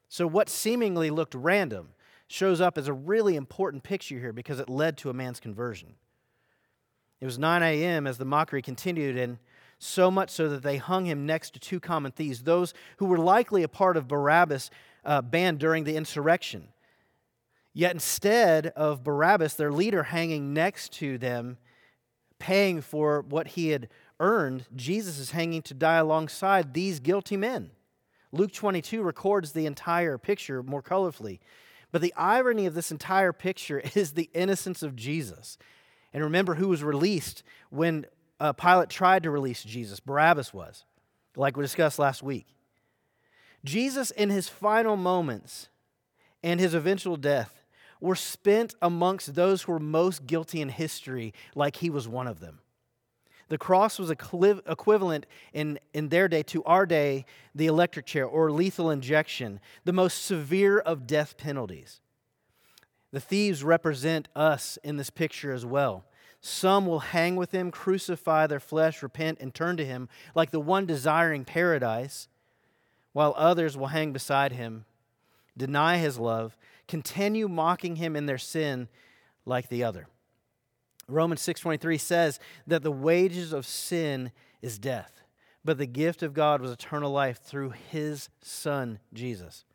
So 0.07 0.25
what 0.25 0.49
seemingly 0.49 1.09
looked 1.11 1.35
random 1.35 1.89
shows 2.27 2.61
up 2.61 2.77
as 2.77 2.87
a 2.87 2.93
really 2.93 3.35
important 3.35 3.83
picture 3.83 4.19
here 4.19 4.33
because 4.33 4.59
it 4.59 4.69
led 4.69 4.97
to 4.97 5.09
a 5.09 5.13
man's 5.13 5.39
conversion. 5.39 5.95
It 7.21 7.25
was 7.25 7.37
9 7.37 7.61
a.m. 7.61 8.07
as 8.07 8.17
the 8.17 8.25
mockery 8.25 8.61
continued, 8.61 9.17
and 9.17 9.39
so 9.77 10.09
much 10.11 10.29
so 10.29 10.49
that 10.49 10.63
they 10.63 10.77
hung 10.77 11.05
him 11.05 11.25
next 11.25 11.53
to 11.53 11.59
two 11.59 11.79
common 11.79 12.11
thieves, 12.11 12.43
those 12.43 12.73
who 12.97 13.05
were 13.05 13.17
likely 13.17 13.63
a 13.63 13.67
part 13.67 13.97
of 13.97 14.07
Barabbas' 14.07 14.69
uh, 15.05 15.21
band 15.21 15.59
during 15.59 15.83
the 15.83 15.95
insurrection. 15.95 16.69
Yet 17.79 17.93
instead 17.93 18.73
of 18.75 19.05
Barabbas, 19.05 19.53
their 19.53 19.71
leader, 19.71 20.03
hanging 20.03 20.53
next 20.53 20.91
to 20.95 21.17
them, 21.17 21.57
paying 22.37 22.81
for 22.81 23.21
what 23.21 23.47
he 23.47 23.69
had 23.69 23.87
earned, 24.19 24.65
Jesus 24.75 25.17
is 25.17 25.31
hanging 25.31 25.61
to 25.61 25.73
die 25.73 25.95
alongside 25.95 26.73
these 26.73 26.99
guilty 26.99 27.37
men. 27.37 27.71
Luke 28.33 28.51
22 28.51 29.01
records 29.01 29.53
the 29.53 29.65
entire 29.65 30.17
picture 30.17 30.61
more 30.61 30.83
colorfully. 30.83 31.39
But 31.93 32.01
the 32.01 32.13
irony 32.17 32.65
of 32.65 32.73
this 32.73 32.91
entire 32.91 33.31
picture 33.31 33.81
is 33.95 34.11
the 34.11 34.29
innocence 34.33 34.83
of 34.83 34.97
Jesus. 34.97 35.57
And 36.13 36.21
remember 36.21 36.55
who 36.55 36.67
was 36.67 36.83
released 36.83 37.43
when 37.69 38.07
uh, 38.41 38.51
Pilate 38.51 38.89
tried 38.89 39.23
to 39.23 39.31
release 39.31 39.63
Jesus? 39.63 40.01
Barabbas 40.01 40.53
was, 40.53 40.83
like 41.37 41.55
we 41.55 41.63
discussed 41.63 41.97
last 41.97 42.21
week. 42.23 42.47
Jesus, 43.63 44.11
in 44.11 44.31
his 44.31 44.49
final 44.49 44.97
moments 44.97 45.69
and 46.43 46.59
his 46.59 46.73
eventual 46.73 47.15
death, 47.15 47.58
were 47.99 48.15
spent 48.15 48.75
amongst 48.81 49.35
those 49.35 49.63
who 49.63 49.71
were 49.71 49.79
most 49.79 50.25
guilty 50.25 50.61
in 50.61 50.69
history, 50.69 51.33
like 51.55 51.77
he 51.77 51.89
was 51.89 52.07
one 52.07 52.27
of 52.27 52.39
them. 52.39 52.59
The 53.49 53.57
cross 53.57 53.97
was 53.97 54.11
equivalent 54.11 55.25
in, 55.53 55.79
in 55.93 56.09
their 56.09 56.27
day 56.27 56.43
to 56.43 56.63
our 56.65 56.85
day, 56.85 57.25
the 57.55 57.65
electric 57.65 58.05
chair 58.05 58.25
or 58.25 58.51
lethal 58.51 58.91
injection, 58.91 59.59
the 59.85 59.93
most 59.93 60.23
severe 60.23 60.79
of 60.79 61.07
death 61.07 61.35
penalties. 61.35 61.99
The 63.11 63.19
thieves 63.19 63.63
represent 63.63 64.27
us 64.35 64.77
in 64.83 64.97
this 64.97 65.09
picture 65.09 65.51
as 65.51 65.65
well. 65.65 66.05
Some 66.41 66.85
will 66.85 66.99
hang 66.99 67.35
with 67.35 67.51
him, 67.51 67.71
crucify 67.71 68.45
their 68.45 68.59
flesh, 68.59 69.01
repent, 69.01 69.39
and 69.41 69.53
turn 69.53 69.77
to 69.77 69.85
him 69.85 70.07
like 70.35 70.51
the 70.51 70.59
one 70.59 70.85
desiring 70.85 71.43
paradise, 71.43 72.27
while 73.13 73.33
others 73.35 73.75
will 73.75 73.87
hang 73.87 74.13
beside 74.13 74.51
him, 74.51 74.85
deny 75.57 75.97
his 75.97 76.17
love, 76.17 76.57
continue 76.87 77.47
mocking 77.47 77.95
him 77.97 78.15
in 78.15 78.25
their 78.25 78.37
sin 78.37 78.87
like 79.45 79.69
the 79.69 79.83
other. 79.83 80.07
Romans 81.07 81.41
6:23 81.41 81.97
says 81.97 82.39
that 82.67 82.83
the 82.83 82.91
wages 82.91 83.51
of 83.51 83.65
sin 83.65 84.31
is 84.61 84.77
death, 84.77 85.21
but 85.65 85.77
the 85.77 85.87
gift 85.87 86.21
of 86.23 86.33
God 86.33 86.61
was 86.61 86.71
eternal 86.71 87.11
life 87.11 87.39
through 87.41 87.71
his 87.71 88.29
son 88.41 88.99
Jesus. 89.13 89.65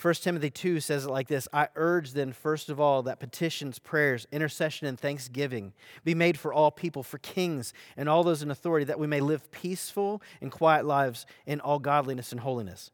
1 0.00 0.14
Timothy 0.14 0.50
2 0.50 0.78
says 0.78 1.06
it 1.06 1.10
like 1.10 1.26
this 1.26 1.48
I 1.52 1.68
urge 1.74 2.12
then, 2.12 2.32
first 2.32 2.68
of 2.70 2.78
all, 2.78 3.02
that 3.02 3.18
petitions, 3.18 3.78
prayers, 3.78 4.28
intercession, 4.30 4.86
and 4.86 4.98
thanksgiving 4.98 5.72
be 6.04 6.14
made 6.14 6.38
for 6.38 6.52
all 6.52 6.70
people, 6.70 7.02
for 7.02 7.18
kings 7.18 7.72
and 7.96 8.08
all 8.08 8.22
those 8.22 8.42
in 8.42 8.50
authority, 8.50 8.84
that 8.84 9.00
we 9.00 9.08
may 9.08 9.20
live 9.20 9.50
peaceful 9.50 10.22
and 10.40 10.52
quiet 10.52 10.86
lives 10.86 11.26
in 11.46 11.60
all 11.60 11.80
godliness 11.80 12.30
and 12.30 12.40
holiness. 12.40 12.92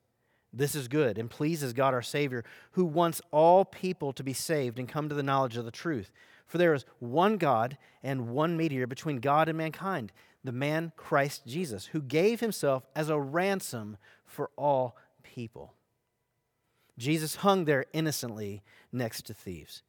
This 0.57 0.75
is 0.75 0.89
good 0.89 1.19
and 1.19 1.29
pleases 1.29 1.73
God 1.73 1.95
our 1.95 2.03
Savior, 2.03 2.45
who 2.73 2.85
wants 2.85 3.21
all 3.31 3.65
people 3.65 4.13
to 4.13 4.23
be 4.23 4.33
saved 4.33 4.79
and 4.79 4.89
come 4.89 5.09
to 5.09 5.15
the 5.15 5.23
knowledge 5.23 5.57
of 5.57 5.65
the 5.65 5.71
truth. 5.71 6.13
For 6.47 6.59
there 6.59 6.75
is 6.75 6.85
one 6.99 7.37
God 7.37 7.77
and 8.03 8.29
one 8.29 8.57
mediator 8.57 8.87
between 8.87 9.19
God 9.19 9.49
and 9.49 9.59
mankind, 9.59 10.13
the 10.43 10.53
man 10.53 10.93
Christ 10.97 11.47
Jesus, 11.47 11.87
who 11.87 12.03
gave 12.03 12.41
himself 12.41 12.87
as 12.95 13.09
a 13.09 13.19
ransom 13.19 13.97
for 14.25 14.51
all 14.57 14.97
people. 15.23 15.75
Jesus 16.99 17.37
hung 17.37 17.65
there 17.65 17.87
innocently 17.93 18.63
next 18.93 19.27
to 19.27 19.35
thieves. 19.35 19.83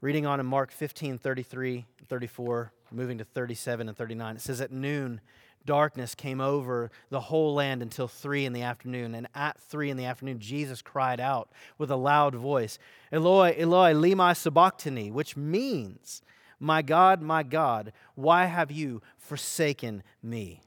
Reading 0.00 0.26
on 0.26 0.40
in 0.40 0.46
Mark 0.46 0.70
15 0.70 1.18
33, 1.18 1.84
34, 2.08 2.72
moving 2.92 3.18
to 3.18 3.24
37 3.24 3.88
and 3.88 3.98
39, 3.98 4.36
it 4.36 4.40
says, 4.40 4.60
At 4.60 4.70
noon, 4.70 5.20
darkness 5.64 6.14
came 6.14 6.40
over 6.40 6.90
the 7.10 7.20
whole 7.20 7.54
land 7.54 7.82
until 7.82 8.08
three 8.08 8.44
in 8.44 8.52
the 8.52 8.62
afternoon. 8.62 9.14
And 9.14 9.28
at 9.34 9.60
three 9.60 9.90
in 9.90 9.96
the 9.96 10.06
afternoon, 10.06 10.38
Jesus 10.38 10.82
cried 10.82 11.20
out 11.20 11.50
with 11.76 11.90
a 11.90 11.96
loud 11.96 12.34
voice, 12.34 12.78
Eloi, 13.12 13.54
Eloi, 13.58 13.92
lema 13.92 14.36
sabachthani, 14.36 15.10
which 15.10 15.36
means, 15.36 16.22
My 16.58 16.82
God, 16.82 17.22
my 17.22 17.42
God, 17.42 17.92
why 18.14 18.46
have 18.46 18.70
you 18.70 19.02
forsaken 19.16 20.02
me? 20.22 20.62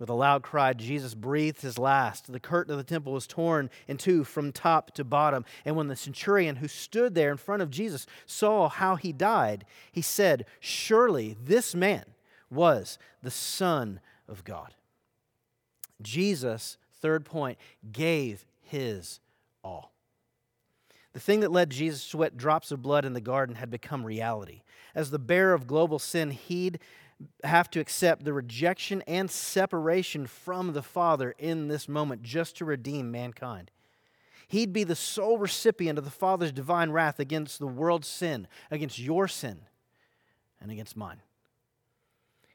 With 0.00 0.08
a 0.08 0.14
loud 0.14 0.42
cry, 0.42 0.72
Jesus 0.72 1.14
breathed 1.14 1.60
his 1.60 1.78
last. 1.78 2.32
The 2.32 2.40
curtain 2.40 2.72
of 2.72 2.78
the 2.78 2.84
temple 2.84 3.12
was 3.12 3.26
torn 3.26 3.68
in 3.86 3.98
two 3.98 4.24
from 4.24 4.50
top 4.50 4.92
to 4.94 5.04
bottom. 5.04 5.44
And 5.62 5.76
when 5.76 5.88
the 5.88 5.94
centurion 5.94 6.56
who 6.56 6.68
stood 6.68 7.14
there 7.14 7.30
in 7.30 7.36
front 7.36 7.60
of 7.60 7.70
Jesus 7.70 8.06
saw 8.24 8.70
how 8.70 8.96
he 8.96 9.12
died, 9.12 9.66
he 9.92 10.00
said, 10.00 10.46
Surely 10.58 11.36
this 11.44 11.74
man 11.74 12.04
was 12.50 12.98
the 13.22 13.30
Son 13.30 14.00
of 14.28 14.44
God. 14.44 14.74
Jesus, 16.02 16.76
third 17.00 17.24
point, 17.24 17.58
gave 17.92 18.44
his 18.60 19.20
all. 19.62 19.92
The 21.12 21.20
thing 21.20 21.40
that 21.40 21.52
led 21.52 21.70
Jesus 21.70 22.02
to 22.04 22.08
sweat 22.08 22.36
drops 22.36 22.70
of 22.70 22.82
blood 22.82 23.04
in 23.04 23.14
the 23.14 23.20
garden 23.20 23.56
had 23.56 23.70
become 23.70 24.04
reality. 24.04 24.62
As 24.94 25.10
the 25.10 25.18
bearer 25.18 25.54
of 25.54 25.66
global 25.66 25.98
sin, 25.98 26.30
he'd 26.30 26.78
have 27.44 27.70
to 27.70 27.80
accept 27.80 28.24
the 28.24 28.32
rejection 28.32 29.02
and 29.02 29.30
separation 29.30 30.26
from 30.26 30.72
the 30.72 30.82
Father 30.82 31.34
in 31.38 31.68
this 31.68 31.88
moment 31.88 32.22
just 32.22 32.56
to 32.56 32.64
redeem 32.64 33.10
mankind. 33.10 33.70
He'd 34.48 34.72
be 34.72 34.84
the 34.84 34.96
sole 34.96 35.38
recipient 35.38 35.98
of 35.98 36.04
the 36.04 36.10
Father's 36.10 36.52
divine 36.52 36.90
wrath 36.90 37.20
against 37.20 37.58
the 37.58 37.66
world's 37.66 38.08
sin, 38.08 38.48
against 38.70 38.98
your 38.98 39.28
sin, 39.28 39.60
and 40.60 40.70
against 40.70 40.96
mine. 40.96 41.22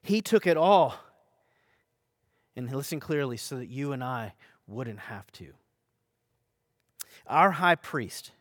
He 0.05 0.21
took 0.21 0.45
it 0.45 0.55
all. 0.55 0.95
And 2.55 2.71
listen 2.71 2.99
clearly 2.99 3.37
so 3.37 3.57
that 3.57 3.69
you 3.69 3.91
and 3.91 4.03
I 4.03 4.33
wouldn't 4.67 4.99
have 4.99 5.29
to. 5.33 5.47
Our 7.27 7.51
high 7.51 7.75
priest, 7.75 8.31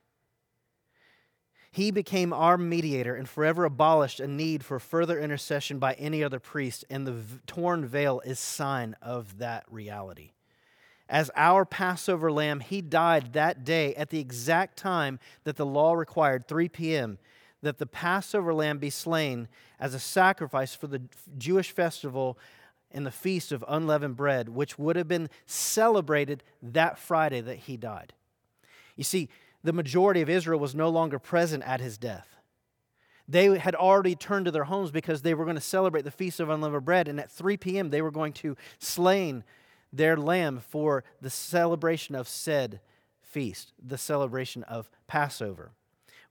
He 1.73 1.91
became 1.91 2.35
our 2.35 2.59
mediator 2.59 3.17
and 3.17 3.27
forever 3.27 3.65
abolished 3.65 4.21
a 4.21 4.27
need 4.27 4.63
for 4.63 4.79
further 4.79 5.19
intercession 5.19 5.79
by 5.79 5.95
any 5.95 6.23
other 6.23 6.39
priest, 6.39 6.85
and 6.91 7.07
the 7.07 7.17
torn 7.47 7.87
veil 7.87 8.21
is 8.27 8.39
sign 8.39 8.95
of 9.01 9.39
that 9.39 9.65
reality. 9.71 10.33
As 11.09 11.31
our 11.35 11.65
Passover 11.65 12.31
lamb, 12.31 12.61
he 12.61 12.83
died 12.83 13.33
that 13.33 13.65
day 13.65 13.95
at 13.95 14.11
the 14.11 14.21
exact 14.21 14.77
time 14.77 15.19
that 15.45 15.57
the 15.57 15.67
law 15.67 15.95
required, 15.95 16.47
3 16.47 16.69
p.m., 16.69 17.19
that 17.65 17.79
the 17.79 17.87
Passover 17.87 18.55
lamb 18.55 18.79
be 18.79 18.91
slain 18.91 19.49
as 19.81 19.95
a 19.95 19.99
sacrifice 19.99 20.75
for 20.75 20.87
the 20.87 21.03
Jewish 21.37 21.73
festival 21.73 22.39
and 22.91 23.05
the 23.05 23.11
feast 23.11 23.51
of 23.53 23.65
unleavened 23.67 24.17
bread, 24.17 24.49
which 24.49 24.79
would 24.79 24.97
have 24.97 25.09
been 25.09 25.29
celebrated 25.47 26.45
that 26.63 26.99
Friday 26.99 27.41
that 27.41 27.57
he 27.59 27.77
died. 27.77 28.13
You 28.97 29.05
see, 29.05 29.29
the 29.65 29.73
majority 29.73 30.21
of 30.21 30.29
Israel 30.29 30.61
was 30.61 30.75
no 30.75 30.89
longer 30.89 31.19
present 31.19 31.65
at 31.65 31.81
his 31.81 31.99
death. 31.99 32.29
They 33.27 33.59
had 33.59 33.75
already 33.75 34.15
turned 34.15 34.45
to 34.45 34.51
their 34.51 34.65
homes 34.65 34.91
because 34.91 35.23
they 35.23 35.35
were 35.35 35.45
going 35.45 35.57
to 35.57 35.61
celebrate 35.61 36.03
the 36.03 36.11
Feast 36.11 36.41
of 36.41 36.51
Unleavened 36.51 36.85
Bread, 36.85 37.09
and 37.09 37.19
at 37.19 37.31
3 37.31 37.57
p.m., 37.57 37.91
they 37.91 38.03
were 38.03 38.11
going 38.11 38.35
to 38.35 38.57
slain 38.79 39.43
their 39.93 40.17
lamb 40.17 40.61
for 40.61 41.03
the 41.23 41.31
celebration 41.31 42.15
of 42.15 42.29
said 42.29 42.81
feast, 43.23 43.73
the 43.83 43.99
celebration 43.99 44.63
of 44.65 44.91
Passover 45.07 45.73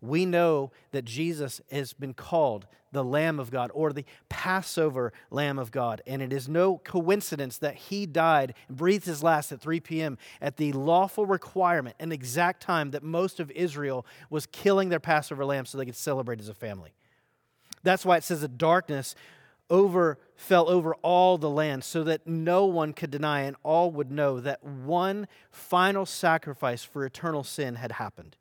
we 0.04 0.26
know 0.26 0.72
that 0.92 1.06
Jesus 1.06 1.62
has 1.72 1.94
been 1.94 2.14
called 2.14 2.68
the 2.92 3.04
Lamb 3.04 3.40
of 3.40 3.50
God 3.50 3.72
or 3.74 3.94
the 3.94 4.06
Passover 4.28 5.14
Lamb 5.32 5.58
of 5.58 5.72
God. 5.72 6.02
And 6.06 6.22
it 6.22 6.34
is 6.34 6.50
no 6.50 6.78
coincidence 6.78 7.58
that 7.60 7.76
he 7.76 8.06
died 8.06 8.54
and 8.68 8.78
breathed 8.78 9.06
his 9.06 9.24
last 9.24 9.52
at 9.54 9.62
3 9.62 9.80
p.m. 9.80 10.18
at 10.42 10.58
the 10.58 10.74
lawful 10.74 11.26
requirement 11.26 11.96
and 12.00 12.12
exact 12.12 12.62
time 12.62 12.92
that 12.92 13.02
most 13.02 13.40
of 13.40 13.50
Israel 13.52 14.06
was 14.30 14.46
killing 14.46 14.90
their 14.90 15.00
Passover 15.00 15.46
lamb 15.46 15.66
so 15.66 15.78
they 15.78 15.86
could 15.86 15.96
celebrate 15.96 16.42
as 16.42 16.50
a 16.50 16.54
family. 16.54 16.94
That's 17.82 18.06
why 18.06 18.18
it 18.18 18.26
says 18.26 18.42
that 18.42 18.58
darkness 18.58 19.16
over 19.70 20.20
fell 20.36 20.70
over 20.70 20.96
all 20.96 21.38
the 21.38 21.50
land 21.50 21.86
so 21.86 22.04
that 22.04 22.28
no 22.28 22.66
one 22.66 22.92
could 22.92 23.10
deny 23.10 23.42
and 23.42 23.56
all 23.64 23.90
would 23.92 24.12
know 24.12 24.42
that 24.42 24.64
one 24.64 25.28
final 25.50 26.06
sacrifice 26.06 26.84
for 26.84 27.06
eternal 27.06 27.44
sin 27.44 27.76
had 27.76 27.94
happened 27.94 28.36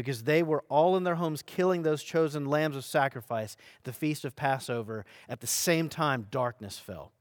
because 0.00 0.22
they 0.22 0.42
were 0.42 0.64
all 0.68 0.96
in 0.96 1.04
their 1.04 1.16
homes 1.16 1.42
killing 1.42 1.82
those 1.82 2.02
chosen 2.02 2.46
lambs 2.46 2.74
of 2.74 2.84
sacrifice 2.84 3.56
at 3.78 3.84
the 3.84 3.92
feast 3.92 4.24
of 4.24 4.34
Passover. 4.34 5.04
At 5.28 5.40
the 5.40 5.46
same 5.46 5.88
time, 5.90 6.26
darkness 6.30 6.78
fell. 6.78 7.12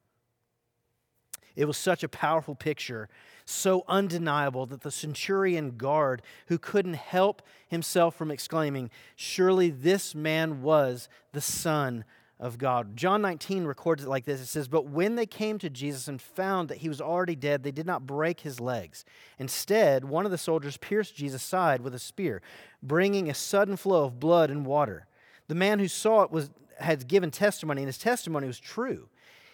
It 1.58 1.66
was 1.66 1.78
such 1.78 2.04
a 2.04 2.10
powerful 2.10 2.56
picture, 2.56 3.10
so 3.44 3.84
undeniable 3.90 4.66
that 4.68 4.82
the 4.82 4.92
centurion 4.92 5.72
guard, 5.72 6.22
who 6.48 6.58
couldn't 6.58 6.94
help 6.94 7.42
himself 7.68 8.16
from 8.16 8.32
exclaiming, 8.32 8.90
Surely 9.18 9.70
this 9.70 10.16
man 10.16 10.62
was 10.62 11.10
the 11.34 11.42
Son 11.42 12.06
of 12.40 12.58
God. 12.58 12.96
John 12.96 13.22
19 13.22 13.66
records 13.66 14.04
it 14.04 14.10
like 14.10 14.26
this 14.26 14.40
it 14.40 14.46
says, 14.46 14.68
But 14.68 14.86
when 14.86 15.16
they 15.16 15.26
came 15.26 15.58
to 15.60 15.70
Jesus 15.70 16.08
and 16.08 16.22
found 16.22 16.70
that 16.70 16.78
he 16.78 16.90
was 16.90 17.02
already 17.02 17.36
dead, 17.36 17.64
they 17.64 17.72
did 17.72 17.86
not 17.86 18.08
break 18.08 18.40
his 18.42 18.60
legs. 18.60 19.04
Instead, 19.38 20.06
one 20.06 20.26
of 20.26 20.32
the 20.32 20.38
soldiers 20.38 20.78
pierced 20.78 21.16
Jesus' 21.16 21.44
side 21.44 21.82
with 21.82 21.94
a 21.94 22.00
spear, 22.00 22.42
bringing 22.82 23.30
a 23.30 23.34
sudden 23.34 23.76
flow 23.76 24.06
of 24.06 24.20
blood 24.20 24.50
and 24.50 24.66
water. 24.66 25.06
The 25.48 25.56
man 25.56 25.80
who 25.80 25.88
saw 25.88 26.24
it 26.24 26.32
was, 26.32 26.50
had 26.80 27.08
given 27.08 27.30
testimony, 27.30 27.82
and 27.82 27.90
his 27.90 27.98
testimony 27.98 28.48
was 28.48 28.60
true. 28.60 29.10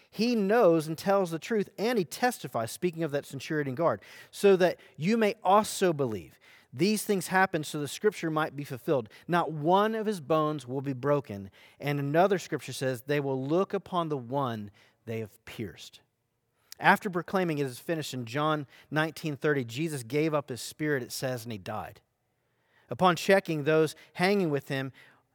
He 0.08 0.34
knows 0.36 0.86
and 0.86 0.96
tells 0.96 1.30
the 1.30 1.38
truth, 1.38 1.68
and 1.76 1.98
he 1.98 2.04
testifies, 2.04 2.70
speaking 2.70 3.02
of 3.02 3.10
that 3.10 3.26
centurion 3.26 3.74
guard, 3.74 4.00
so 4.30 4.56
that 4.56 4.78
you 4.96 5.16
may 5.16 5.34
also 5.42 5.92
believe. 5.92 6.38
These 6.72 7.04
things 7.04 7.28
happened 7.28 7.64
so 7.64 7.80
the 7.80 7.88
scripture 7.88 8.30
might 8.30 8.54
be 8.54 8.64
fulfilled. 8.64 9.08
Not 9.26 9.52
one 9.52 9.94
of 9.94 10.06
his 10.06 10.20
bones 10.20 10.66
will 10.66 10.82
be 10.82 10.92
broken. 10.92 11.50
And 11.80 11.98
another 11.98 12.38
scripture 12.38 12.72
says, 12.72 13.02
they 13.02 13.20
will 13.20 13.42
look 13.42 13.72
upon 13.72 14.08
the 14.08 14.16
one 14.16 14.70
they 15.06 15.20
have 15.20 15.44
pierced. 15.44 16.00
After 16.78 17.08
proclaiming 17.08 17.58
it 17.58 17.66
is 17.66 17.78
finished 17.78 18.12
in 18.12 18.26
John 18.26 18.66
19:30, 18.92 19.66
Jesus 19.66 20.02
gave 20.02 20.34
up 20.34 20.50
his 20.50 20.60
spirit, 20.60 21.02
it 21.02 21.12
says, 21.12 21.44
and 21.44 21.52
he 21.52 21.58
died. 21.58 22.00
Upon 22.90 23.16
checking 23.16 23.64
those 23.64 23.94
hanging 24.14 24.50
with 24.50 24.68
him 24.68 24.92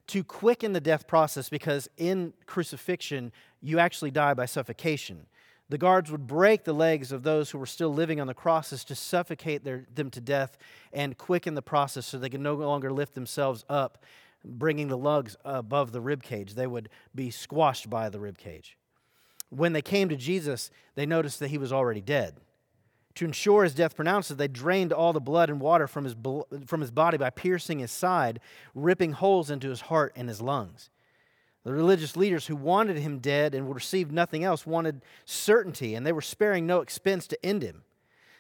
to 0.08 0.24
quicken 0.24 0.74
the 0.74 0.80
death 0.80 1.08
process, 1.08 1.50
because 1.50 1.90
in 1.98 2.34
crucifixion, 2.46 3.32
you 3.62 3.80
actually 3.80 4.12
die 4.12 4.34
by 4.34 4.46
suffocation. 4.46 5.26
The 5.72 5.78
guards 5.78 6.12
would 6.12 6.28
break 6.28 6.66
the 6.66 6.74
legs 6.74 7.14
of 7.14 7.24
those 7.24 7.50
who 7.50 7.58
were 7.58 7.66
still 7.66 7.94
living 7.94 8.20
on 8.20 8.28
the 8.28 8.34
crosses 8.34 8.84
to 8.84 8.94
suffocate 8.94 9.64
their, 9.64 9.86
them 9.96 10.10
to 10.10 10.20
death 10.20 10.58
and 10.92 11.18
quicken 11.18 11.54
the 11.54 11.62
process 11.62 12.06
so 12.06 12.18
they 12.18 12.30
could 12.30 12.42
no 12.42 12.56
longer 12.56 12.92
lift 12.92 13.14
themselves 13.14 13.64
up, 13.70 14.04
bringing 14.44 14.90
the 14.90 14.98
lugs 14.98 15.38
above 15.46 15.94
the 15.94 16.02
rib 16.02 16.24
cage. 16.24 16.56
They 16.56 16.68
would 16.68 16.90
be 17.16 17.32
squashed 17.32 17.90
by 17.90 18.10
the 18.10 18.20
rib 18.20 18.38
cage. 18.38 18.78
When 19.50 19.72
they 19.72 19.82
came 19.82 20.10
to 20.10 20.18
Jesus, 20.18 20.72
they 20.96 21.06
noticed 21.06 21.40
that 21.40 21.52
he 21.52 21.58
was 21.58 21.72
already 21.72 22.02
dead. 22.02 22.36
To 23.16 23.24
ensure 23.24 23.64
his 23.64 23.74
death 23.74 23.96
pronounced, 23.96 24.38
they 24.38 24.50
drained 24.50 24.92
all 24.92 25.14
the 25.14 25.22
blood 25.22 25.50
and 25.50 25.62
water 25.62 25.88
from 25.88 26.04
his, 26.04 26.18
from 26.66 26.82
his 26.82 26.92
body 26.92 27.18
by 27.18 27.30
piercing 27.30 27.80
his 27.80 27.92
side, 27.92 28.42
ripping 28.76 29.14
holes 29.14 29.50
into 29.50 29.70
his 29.70 29.82
heart 29.82 30.12
and 30.18 30.28
his 30.28 30.42
lungs. 30.42 30.90
The 31.64 31.74
religious 31.74 32.16
leaders 32.16 32.48
who 32.48 32.56
wanted 32.56 32.98
him 32.98 33.20
dead 33.20 33.54
and 33.54 33.68
would 33.68 33.76
receive 33.76 34.12
nothing 34.12 34.44
else 34.44 34.66
wanted 34.66 35.02
certainty, 35.26 35.94
and 35.94 36.06
they 36.06 36.12
were 36.12 36.22
sparing 36.22 36.66
no 36.66 36.82
expense 36.82 37.28
to 37.28 37.46
end 37.46 37.62
him. 37.62 37.84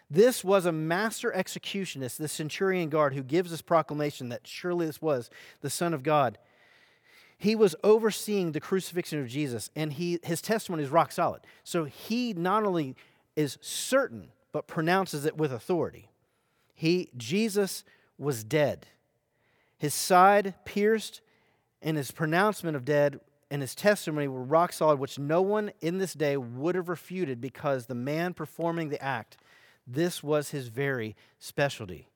This 0.10 0.44
was 0.44 0.66
a 0.66 0.72
master 0.72 1.32
executionist, 1.32 2.18
the 2.18 2.28
centurion 2.28 2.90
guard, 2.90 3.14
who 3.14 3.24
gives 3.24 3.52
this 3.52 3.62
proclamation 3.62 4.30
that 4.30 4.46
surely 4.46 4.86
this 4.86 5.02
was 5.02 5.30
the 5.62 5.70
Son 5.70 5.94
of 5.94 6.04
God. 6.04 6.38
He 7.38 7.56
was 7.56 7.76
overseeing 7.84 8.52
the 8.52 8.60
crucifixion 8.60 9.22
of 9.22 9.28
Jesus, 9.28 9.70
and 9.76 9.94
he, 9.94 10.20
his 10.24 10.42
testimony 10.42 10.84
is 10.84 10.90
rock 10.90 11.12
solid. 11.12 11.42
So 11.64 11.86
he 11.86 12.34
not 12.34 12.66
only 12.66 12.96
is 13.36 13.58
certain, 13.62 14.30
but 14.52 14.68
pronounces 14.68 15.26
it 15.26 15.38
with 15.38 15.54
authority. 15.54 16.10
He, 16.74 17.10
Jesus 17.16 17.84
was 18.18 18.44
dead, 18.44 18.88
his 19.78 19.94
side 19.94 20.56
pierced 20.66 21.22
and 21.82 21.98
his 21.98 22.12
pronouncement 22.12 22.76
of 22.76 22.86
dead 22.86 23.20
and 23.50 23.62
his 23.62 23.76
testimony 23.76 24.28
were 24.28 24.44
rock 24.44 24.72
solid, 24.72 25.00
which 25.00 25.20
no 25.20 25.42
one 25.42 25.72
in 25.82 25.98
this 25.98 26.14
day 26.14 26.38
would 26.38 26.76
have 26.76 26.88
refuted 26.88 27.42
because 27.42 27.86
the 27.86 27.96
man 27.96 28.34
performing 28.34 28.90
the 28.90 29.04
act, 29.04 29.38
this 29.86 30.24
was 30.24 30.52
his 30.52 30.70
very 30.70 31.16
specialty. 31.38 32.08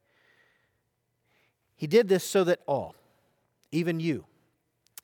He 1.76 1.88
did 1.88 2.08
this 2.08 2.24
so 2.24 2.44
that 2.46 2.62
all, 2.66 2.96
even 3.72 4.00
you 4.00 4.26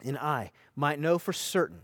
and 0.03 0.17
I, 0.17 0.51
might 0.75 0.99
know 0.99 1.19
for 1.19 1.33
certain 1.33 1.81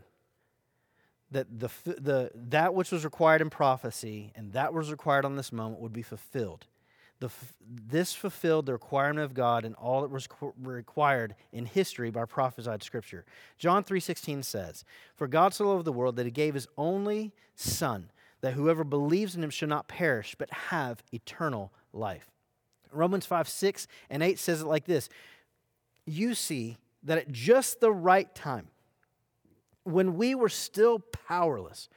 that 1.29 1.59
the, 1.59 1.69
the, 1.85 2.31
that 2.33 2.73
which 2.73 2.91
was 2.91 3.03
required 3.03 3.41
in 3.41 3.49
prophecy 3.49 4.31
and 4.33 4.53
that 4.53 4.73
was 4.73 4.91
required 4.91 5.25
on 5.25 5.35
this 5.35 5.51
moment 5.51 5.81
would 5.81 5.91
be 5.91 6.01
fulfilled 6.01 6.65
the, 7.19 7.29
this 7.67 8.13
fulfilled 8.13 8.65
the 8.67 8.73
requirement 8.73 9.25
of 9.25 9.33
God 9.33 9.65
and 9.65 9.75
all 9.75 10.01
that 10.01 10.11
was 10.11 10.27
required 10.61 11.35
in 11.51 11.65
history 11.65 12.11
by 12.11 12.25
prophesied 12.25 12.83
scripture. 12.83 13.25
John 13.57 13.83
3:16 13.83 14.43
says, 14.43 14.83
"For 15.15 15.27
God 15.27 15.53
so 15.53 15.67
loved 15.67 15.85
the 15.85 15.91
world 15.91 16.15
that 16.17 16.25
he 16.25 16.31
gave 16.31 16.53
his 16.53 16.67
only 16.77 17.33
son, 17.55 18.11
that 18.41 18.53
whoever 18.53 18.83
believes 18.83 19.35
in 19.35 19.43
him 19.43 19.49
shall 19.49 19.69
not 19.69 19.87
perish 19.87 20.35
but 20.37 20.51
have 20.51 21.03
eternal 21.11 21.71
life." 21.91 22.29
Romans 22.91 23.25
5, 23.25 23.49
6 23.49 23.87
and 24.09 24.23
8 24.23 24.39
says 24.39 24.61
it 24.61 24.67
like 24.67 24.85
this 24.85 25.09
You 26.05 26.35
see 26.35 26.77
that 27.03 27.17
at 27.17 27.31
just 27.31 27.79
the 27.79 27.91
right 27.91 28.33
time, 28.35 28.67
when 29.83 30.17
we 30.17 30.35
were 30.35 30.49
still 30.49 30.99
powerless, 30.99 31.89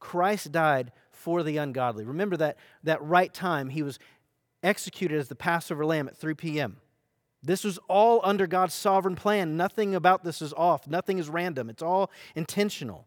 Christ 0.00 0.52
died 0.52 0.92
for 1.10 1.42
the 1.42 1.56
ungodly. 1.56 2.04
Remember 2.04 2.36
that, 2.36 2.56
that 2.84 3.02
right 3.02 3.32
time, 3.32 3.68
he 3.68 3.82
was 3.82 3.98
executed 4.66 5.18
as 5.18 5.28
the 5.28 5.34
Passover 5.34 5.86
lamb 5.86 6.08
at 6.08 6.16
3 6.16 6.34
p.m. 6.34 6.78
This 7.42 7.64
was 7.64 7.78
all 7.88 8.20
under 8.24 8.46
God's 8.46 8.74
sovereign 8.74 9.14
plan. 9.14 9.56
Nothing 9.56 9.94
about 9.94 10.24
this 10.24 10.42
is 10.42 10.52
off, 10.54 10.86
nothing 10.86 11.18
is 11.18 11.28
random, 11.28 11.70
it's 11.70 11.82
all 11.82 12.10
intentional. 12.34 13.06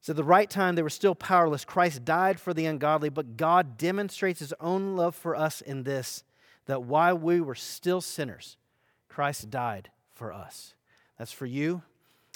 So, 0.00 0.12
at 0.12 0.16
the 0.16 0.24
right 0.24 0.50
time, 0.50 0.74
they 0.74 0.82
were 0.82 0.90
still 0.90 1.14
powerless. 1.14 1.64
Christ 1.64 2.04
died 2.04 2.40
for 2.40 2.52
the 2.52 2.66
ungodly, 2.66 3.08
but 3.08 3.36
God 3.36 3.78
demonstrates 3.78 4.40
his 4.40 4.52
own 4.58 4.96
love 4.96 5.14
for 5.14 5.36
us 5.36 5.60
in 5.60 5.84
this 5.84 6.24
that 6.66 6.82
while 6.82 7.16
we 7.16 7.40
were 7.40 7.54
still 7.54 8.00
sinners, 8.00 8.56
Christ 9.08 9.48
died 9.50 9.90
for 10.12 10.32
us. 10.32 10.74
That's 11.18 11.30
for 11.30 11.46
you, 11.46 11.82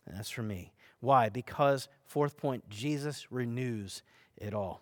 and 0.06 0.16
that's 0.16 0.30
for 0.30 0.42
me. 0.42 0.72
Why? 1.00 1.28
Because, 1.28 1.88
fourth 2.04 2.36
point, 2.36 2.68
Jesus 2.68 3.26
renews 3.32 4.02
it 4.36 4.54
all. 4.54 4.80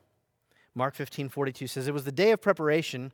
Mark 0.74 0.94
15, 0.94 1.28
42 1.28 1.66
says, 1.66 1.86
It 1.86 1.94
was 1.94 2.04
the 2.04 2.12
day 2.12 2.32
of 2.32 2.40
preparation. 2.40 3.12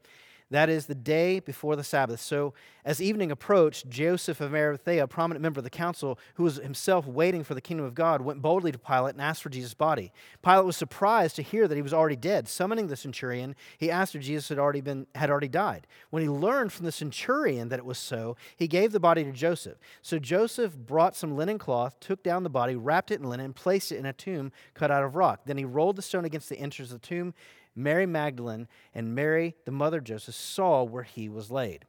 That 0.50 0.68
is 0.68 0.86
the 0.86 0.94
day 0.94 1.38
before 1.40 1.76
the 1.76 1.84
Sabbath. 1.84 2.20
So, 2.20 2.54
as 2.84 3.00
evening 3.00 3.30
approached, 3.30 3.88
Joseph 3.88 4.40
of 4.40 4.54
Arimathea, 4.54 5.04
a 5.04 5.06
prominent 5.06 5.42
member 5.42 5.60
of 5.60 5.64
the 5.64 5.70
council, 5.70 6.18
who 6.34 6.44
was 6.44 6.56
himself 6.56 7.06
waiting 7.06 7.44
for 7.44 7.54
the 7.54 7.60
kingdom 7.60 7.84
of 7.84 7.94
God, 7.94 8.22
went 8.22 8.40
boldly 8.40 8.72
to 8.72 8.78
Pilate 8.78 9.14
and 9.14 9.20
asked 9.20 9.42
for 9.42 9.50
Jesus' 9.50 9.74
body. 9.74 10.12
Pilate 10.42 10.64
was 10.64 10.76
surprised 10.76 11.36
to 11.36 11.42
hear 11.42 11.68
that 11.68 11.74
he 11.74 11.82
was 11.82 11.92
already 11.92 12.16
dead. 12.16 12.48
Summoning 12.48 12.88
the 12.88 12.96
centurion, 12.96 13.54
he 13.78 13.90
asked 13.90 14.14
if 14.14 14.22
Jesus 14.22 14.48
had 14.48 14.58
already, 14.58 14.80
been, 14.80 15.06
had 15.14 15.30
already 15.30 15.48
died. 15.48 15.86
When 16.08 16.22
he 16.22 16.28
learned 16.28 16.72
from 16.72 16.86
the 16.86 16.92
centurion 16.92 17.68
that 17.68 17.78
it 17.78 17.84
was 17.84 17.98
so, 17.98 18.36
he 18.56 18.66
gave 18.66 18.92
the 18.92 19.00
body 19.00 19.22
to 19.24 19.32
Joseph. 19.32 19.78
So, 20.02 20.18
Joseph 20.18 20.76
brought 20.76 21.14
some 21.14 21.36
linen 21.36 21.58
cloth, 21.58 22.00
took 22.00 22.22
down 22.22 22.42
the 22.42 22.50
body, 22.50 22.74
wrapped 22.74 23.10
it 23.10 23.20
in 23.20 23.28
linen, 23.28 23.46
and 23.46 23.54
placed 23.54 23.92
it 23.92 23.98
in 23.98 24.06
a 24.06 24.12
tomb 24.12 24.52
cut 24.74 24.90
out 24.90 25.04
of 25.04 25.14
rock. 25.14 25.42
Then 25.44 25.58
he 25.58 25.64
rolled 25.64 25.96
the 25.96 26.02
stone 26.02 26.24
against 26.24 26.48
the 26.48 26.58
entrance 26.58 26.90
of 26.90 27.00
the 27.00 27.06
tomb 27.06 27.34
Mary 27.74 28.06
Magdalene 28.06 28.68
and 28.94 29.14
Mary, 29.14 29.54
the 29.64 29.70
mother 29.70 29.98
of 29.98 30.04
Joseph, 30.04 30.34
saw 30.34 30.82
where 30.82 31.02
he 31.02 31.28
was 31.28 31.50
laid. 31.50 31.86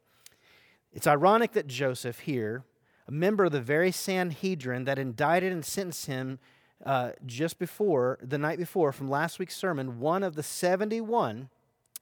It's 0.94 1.08
ironic 1.08 1.54
that 1.54 1.68
Joseph 1.68 2.20
here, 2.20 2.64
a 3.08 3.12
member 3.12 3.46
of 3.46 3.52
the 3.52 3.62
very 3.62 3.92
Sanhedrin 3.92 4.86
that 4.86 5.00
indicted 5.00 5.52
and 5.52 5.66
sentenced 5.66 6.06
him 6.06 6.40
uh, 6.86 7.12
just 7.26 7.60
before, 7.60 8.18
the 8.22 8.38
night 8.38 8.58
before, 8.58 8.92
from 8.92 9.10
last 9.10 9.40
week's 9.40 9.56
sermon, 9.56 10.00
one 10.00 10.24
of 10.24 10.36
the 10.36 10.44
71, 10.44 11.50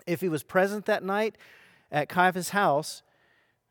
if 0.08 0.22
he 0.22 0.30
was 0.30 0.44
present 0.44 0.86
that 0.86 1.04
night 1.04 1.38
at 1.92 2.10
Caiaphas' 2.10 2.50
house, 2.50 3.04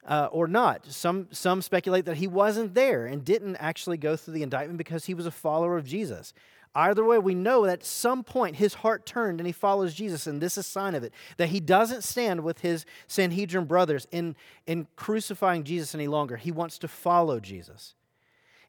uh, 0.06 0.28
or 0.32 0.46
not. 0.46 0.86
Some, 0.86 1.28
some 1.30 1.60
speculate 1.60 2.06
that 2.06 2.16
he 2.16 2.26
wasn't 2.26 2.74
there 2.74 3.06
and 3.06 3.24
didn't 3.24 3.56
actually 3.56 3.98
go 3.98 4.16
through 4.16 4.34
the 4.34 4.42
indictment 4.42 4.78
because 4.78 5.04
he 5.04 5.14
was 5.14 5.26
a 5.26 5.30
follower 5.30 5.76
of 5.76 5.84
Jesus. 5.84 6.32
Either 6.78 7.04
way, 7.04 7.18
we 7.18 7.34
know 7.34 7.66
that 7.66 7.72
at 7.72 7.84
some 7.84 8.22
point 8.22 8.54
his 8.54 8.72
heart 8.72 9.04
turned 9.04 9.40
and 9.40 9.48
he 9.48 9.52
follows 9.52 9.92
Jesus, 9.94 10.28
and 10.28 10.40
this 10.40 10.56
is 10.56 10.64
sign 10.64 10.94
of 10.94 11.02
it 11.02 11.12
that 11.36 11.48
he 11.48 11.58
doesn't 11.58 12.04
stand 12.04 12.44
with 12.44 12.60
his 12.60 12.86
Sanhedrin 13.08 13.64
brothers 13.64 14.06
in, 14.12 14.36
in 14.64 14.86
crucifying 14.94 15.64
Jesus 15.64 15.92
any 15.92 16.06
longer. 16.06 16.36
He 16.36 16.52
wants 16.52 16.78
to 16.78 16.86
follow 16.86 17.40
Jesus. 17.40 17.96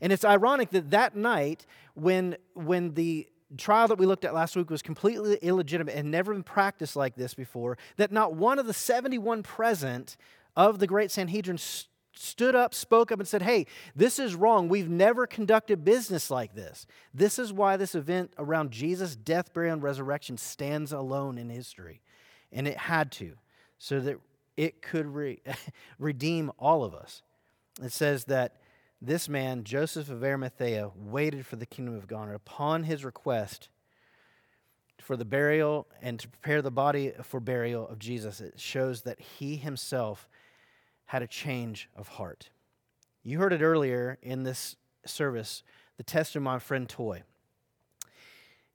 And 0.02 0.12
it's 0.12 0.26
ironic 0.26 0.72
that 0.72 0.90
that 0.90 1.16
night, 1.16 1.68
when, 1.94 2.36
when 2.56 2.96
the 2.96 3.28
trial 3.58 3.88
that 3.90 4.00
we 4.00 4.08
looked 4.08 4.26
at 4.26 4.34
last 4.34 4.56
week 4.56 4.72
was 4.72 4.82
completely 4.82 5.38
illegitimate 5.44 5.94
and 5.94 6.10
never 6.10 6.34
been 6.34 6.42
practiced 6.42 6.96
like 6.96 7.16
this 7.16 7.36
before, 7.36 7.78
that 7.98 8.12
not 8.12 8.34
one 8.34 8.58
of 8.58 8.66
the 8.66 8.74
71 8.74 9.44
present 9.44 10.18
of 10.56 10.80
the 10.80 10.88
great 10.88 11.12
Sanhedrin 11.12 11.60
stood 12.20 12.54
up, 12.54 12.74
spoke 12.74 13.12
up, 13.12 13.20
and 13.20 13.28
said, 13.28 13.42
Hey, 13.42 13.66
this 13.96 14.20
is 14.20 14.36
wrong. 14.36 14.68
We've 14.68 14.90
never 14.90 15.26
conducted 15.26 15.86
business 15.86 16.30
like 16.30 16.54
this. 16.54 16.86
This 17.14 17.40
is 17.40 17.54
why 17.54 17.78
this 17.78 17.96
event 17.96 18.34
around 18.38 18.72
Jesus' 18.72 19.16
death, 19.16 19.54
burial, 19.54 19.74
and 19.74 19.84
resurrection 19.84 20.38
stands 20.38 20.92
alone 20.92 21.38
in 21.38 21.50
history. 21.50 22.02
And 22.52 22.68
it 22.68 22.78
had 22.78 23.12
to, 23.14 23.36
so 23.78 24.00
that 24.02 24.20
it 24.58 24.82
could 24.82 25.06
re- 25.06 25.42
redeem 26.00 26.52
all 26.60 26.84
of 26.84 26.94
us. 26.94 27.22
It 27.82 27.94
says 27.94 28.26
that 28.26 28.58
this 29.02 29.30
man, 29.30 29.64
Joseph 29.64 30.10
of 30.10 30.24
Arimathea, 30.24 30.92
waited 30.96 31.46
for 31.46 31.56
the 31.56 31.66
kingdom 31.66 31.96
of 31.96 32.08
God. 32.08 32.34
Upon 32.34 32.84
his 32.84 33.06
request 33.06 33.70
for 35.00 35.16
the 35.16 35.24
burial 35.24 35.88
and 36.02 36.20
to 36.20 36.28
prepare 36.28 36.62
the 36.62 36.72
body 36.72 37.14
for 37.24 37.40
burial 37.40 37.88
of 37.88 37.98
Jesus, 37.98 38.42
it 38.42 38.60
shows 38.60 39.04
that 39.04 39.22
he 39.22 39.56
himself 39.56 40.28
had 41.10 41.24
a 41.24 41.28
change 41.28 41.90
of 41.96 42.08
heart. 42.08 42.52
You 43.24 43.40
heard 43.40 43.52
it 43.52 43.64
earlier 43.64 44.20
in 44.22 44.44
this 44.44 44.76
service, 45.08 45.64
the 45.98 46.04
testimony 46.04 46.44
of 46.44 46.54
my 46.54 46.60
friend 46.60 46.88
Toy. 46.88 47.24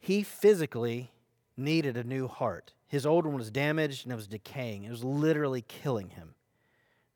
He 0.01 0.25
physically 0.25 1.13
needed 1.57 1.97
a 1.97 2.03
new 2.03 2.27
heart. 2.27 2.73
His 2.89 3.07
old 3.07 3.25
one 3.25 3.37
was 3.37 3.53
damaged 3.53 4.05
and 4.05 4.13
it 4.13 4.17
was 4.17 4.27
decaying. 4.27 4.83
It 4.83 4.91
was 4.91 5.05
literally 5.05 5.63
killing 5.63 6.11
him. 6.11 6.35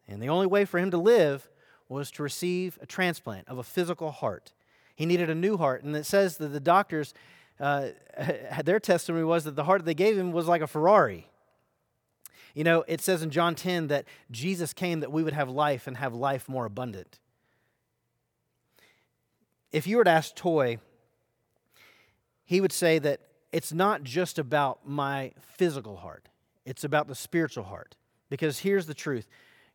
And 0.06 0.22
the 0.22 0.28
only 0.28 0.46
way 0.46 0.64
for 0.64 0.78
him 0.78 0.92
to 0.92 0.98
live 0.98 1.50
was 1.88 2.12
to 2.12 2.22
receive 2.22 2.78
a 2.80 2.86
transplant 2.86 3.48
of 3.48 3.58
a 3.58 3.64
physical 3.64 4.12
heart. 4.12 4.52
He 4.94 5.04
needed 5.04 5.28
a 5.28 5.34
new 5.34 5.56
heart. 5.56 5.82
And 5.82 5.96
it 5.96 6.06
says 6.06 6.36
that 6.36 6.48
the 6.48 6.60
doctors, 6.60 7.12
uh, 7.58 7.88
their 8.64 8.78
testimony 8.78 9.24
was 9.24 9.42
that 9.44 9.56
the 9.56 9.64
heart 9.64 9.84
they 9.84 9.94
gave 9.94 10.16
him 10.16 10.30
was 10.30 10.46
like 10.46 10.62
a 10.62 10.68
Ferrari. 10.68 11.26
You 12.54 12.64
know, 12.64 12.84
it 12.88 13.00
says 13.00 13.22
in 13.22 13.30
John 13.30 13.54
10 13.54 13.88
that 13.88 14.04
Jesus 14.30 14.72
came 14.72 15.00
that 15.00 15.12
we 15.12 15.22
would 15.22 15.32
have 15.32 15.48
life 15.48 15.86
and 15.86 15.96
have 15.96 16.14
life 16.14 16.48
more 16.48 16.64
abundant. 16.64 17.18
If 19.70 19.86
you 19.86 19.98
were 19.98 20.04
to 20.04 20.10
ask 20.10 20.34
Toy, 20.34 20.78
he 22.44 22.60
would 22.60 22.72
say 22.72 22.98
that 22.98 23.20
it's 23.52 23.72
not 23.72 24.02
just 24.02 24.38
about 24.38 24.86
my 24.86 25.32
physical 25.40 25.96
heart, 25.96 26.28
it's 26.64 26.84
about 26.84 27.08
the 27.08 27.14
spiritual 27.14 27.64
heart. 27.64 27.94
Because 28.30 28.58
here's 28.58 28.86
the 28.86 28.94
truth 28.94 29.26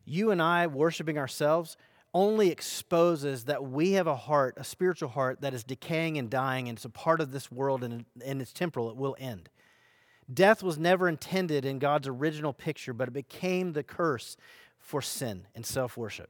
you 0.05 0.31
and 0.31 0.41
I 0.41 0.67
worshiping 0.67 1.17
ourselves 1.17 1.77
only 2.13 2.49
exposes 2.49 3.45
that 3.45 3.63
we 3.63 3.93
have 3.93 4.05
a 4.05 4.15
heart, 4.15 4.55
a 4.57 4.63
spiritual 4.63 5.09
heart, 5.09 5.41
that 5.41 5.53
is 5.53 5.63
decaying 5.63 6.17
and 6.17 6.29
dying, 6.29 6.69
and 6.69 6.77
it's 6.77 6.85
a 6.85 6.89
part 6.89 7.19
of 7.19 7.31
this 7.31 7.51
world 7.51 7.83
and, 7.83 8.05
and 8.23 8.41
it's 8.41 8.53
temporal. 8.53 8.89
It 8.89 8.95
will 8.95 9.15
end. 9.19 9.49
Death 10.31 10.63
was 10.63 10.77
never 10.77 11.07
intended 11.07 11.65
in 11.65 11.79
God's 11.79 12.07
original 12.07 12.53
picture, 12.53 12.93
but 12.93 13.07
it 13.07 13.13
became 13.13 13.73
the 13.73 13.83
curse 13.83 14.37
for 14.79 15.01
sin 15.01 15.47
and 15.55 15.65
self 15.65 15.97
worship. 15.97 16.29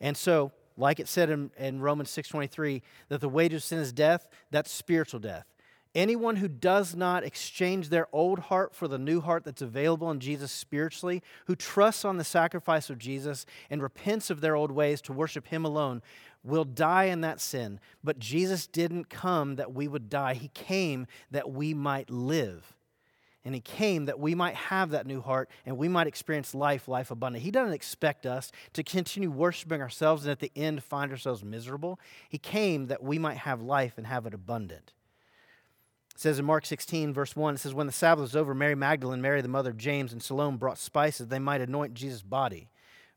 And 0.00 0.16
so, 0.16 0.52
like 0.76 0.98
it 0.98 1.08
said 1.08 1.30
in, 1.30 1.50
in 1.56 1.80
Romans 1.80 2.10
6:23, 2.10 2.82
that 3.08 3.20
the 3.20 3.28
wage 3.28 3.54
of 3.54 3.62
sin 3.62 3.78
is 3.78 3.92
death, 3.92 4.26
that's 4.50 4.70
spiritual 4.70 5.20
death. 5.20 5.46
Anyone 5.94 6.36
who 6.36 6.48
does 6.48 6.96
not 6.96 7.22
exchange 7.22 7.88
their 7.88 8.08
old 8.12 8.40
heart 8.40 8.74
for 8.74 8.88
the 8.88 8.98
new 8.98 9.20
heart 9.20 9.44
that's 9.44 9.62
available 9.62 10.10
in 10.10 10.18
Jesus 10.18 10.50
spiritually, 10.50 11.22
who 11.46 11.54
trusts 11.54 12.04
on 12.04 12.16
the 12.16 12.24
sacrifice 12.24 12.90
of 12.90 12.98
Jesus 12.98 13.46
and 13.70 13.80
repents 13.80 14.28
of 14.28 14.40
their 14.40 14.56
old 14.56 14.72
ways 14.72 15.00
to 15.02 15.12
worship 15.12 15.46
Him 15.46 15.64
alone, 15.64 16.02
will 16.42 16.64
die 16.64 17.04
in 17.04 17.20
that 17.20 17.40
sin. 17.40 17.78
But 18.02 18.18
Jesus 18.18 18.66
didn't 18.66 19.08
come 19.08 19.54
that 19.54 19.72
we 19.72 19.86
would 19.86 20.08
die, 20.08 20.34
He 20.34 20.48
came 20.48 21.06
that 21.30 21.52
we 21.52 21.74
might 21.74 22.10
live. 22.10 22.74
And 23.44 23.54
he 23.54 23.60
came 23.60 24.06
that 24.06 24.18
we 24.18 24.34
might 24.34 24.54
have 24.54 24.90
that 24.90 25.06
new 25.06 25.20
heart 25.20 25.50
and 25.66 25.76
we 25.76 25.88
might 25.88 26.06
experience 26.06 26.54
life, 26.54 26.88
life 26.88 27.10
abundant. 27.10 27.44
He 27.44 27.50
doesn't 27.50 27.74
expect 27.74 28.24
us 28.24 28.50
to 28.72 28.82
continue 28.82 29.30
worshiping 29.30 29.82
ourselves 29.82 30.24
and 30.24 30.32
at 30.32 30.40
the 30.40 30.52
end 30.56 30.82
find 30.82 31.10
ourselves 31.10 31.44
miserable. 31.44 32.00
He 32.28 32.38
came 32.38 32.86
that 32.86 33.02
we 33.02 33.18
might 33.18 33.38
have 33.38 33.60
life 33.60 33.94
and 33.98 34.06
have 34.06 34.24
it 34.24 34.32
abundant. 34.32 34.94
It 36.14 36.20
says 36.20 36.38
in 36.38 36.44
Mark 36.44 36.64
16, 36.64 37.12
verse 37.12 37.34
1, 37.34 37.56
it 37.56 37.58
says, 37.58 37.74
When 37.74 37.88
the 37.88 37.92
Sabbath 37.92 38.22
was 38.22 38.36
over, 38.36 38.54
Mary 38.54 38.76
Magdalene, 38.76 39.20
Mary 39.20 39.42
the 39.42 39.48
mother 39.48 39.70
of 39.70 39.76
James, 39.76 40.12
and 40.12 40.22
Salome 40.22 40.56
brought 40.56 40.78
spices 40.78 41.26
they 41.26 41.40
might 41.40 41.60
anoint 41.60 41.92
Jesus' 41.92 42.22
body. 42.22 42.70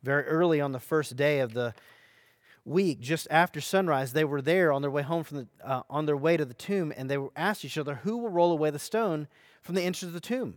Very 0.03 0.23
early 0.23 0.59
on 0.59 0.71
the 0.71 0.79
first 0.79 1.15
day 1.15 1.39
of 1.39 1.53
the 1.53 1.73
week, 2.65 2.99
just 2.99 3.27
after 3.29 3.61
sunrise, 3.61 4.13
they 4.13 4.25
were 4.25 4.41
there 4.41 4.71
on 4.71 4.81
their 4.81 4.91
way 4.91 5.03
home 5.03 5.23
from 5.23 5.37
the, 5.37 5.47
uh, 5.63 5.83
on 5.89 6.05
their 6.05 6.17
way 6.17 6.37
to 6.37 6.45
the 6.45 6.53
tomb, 6.55 6.91
and 6.97 7.09
they 7.09 7.17
asked 7.35 7.63
each 7.63 7.77
other, 7.77 7.95
Who 8.03 8.17
will 8.17 8.29
roll 8.29 8.51
away 8.51 8.71
the 8.71 8.79
stone 8.79 9.27
from 9.67 9.75
the 9.75 9.83
entrance 9.83 10.09
of 10.09 10.13
the 10.13 10.19
tomb. 10.19 10.55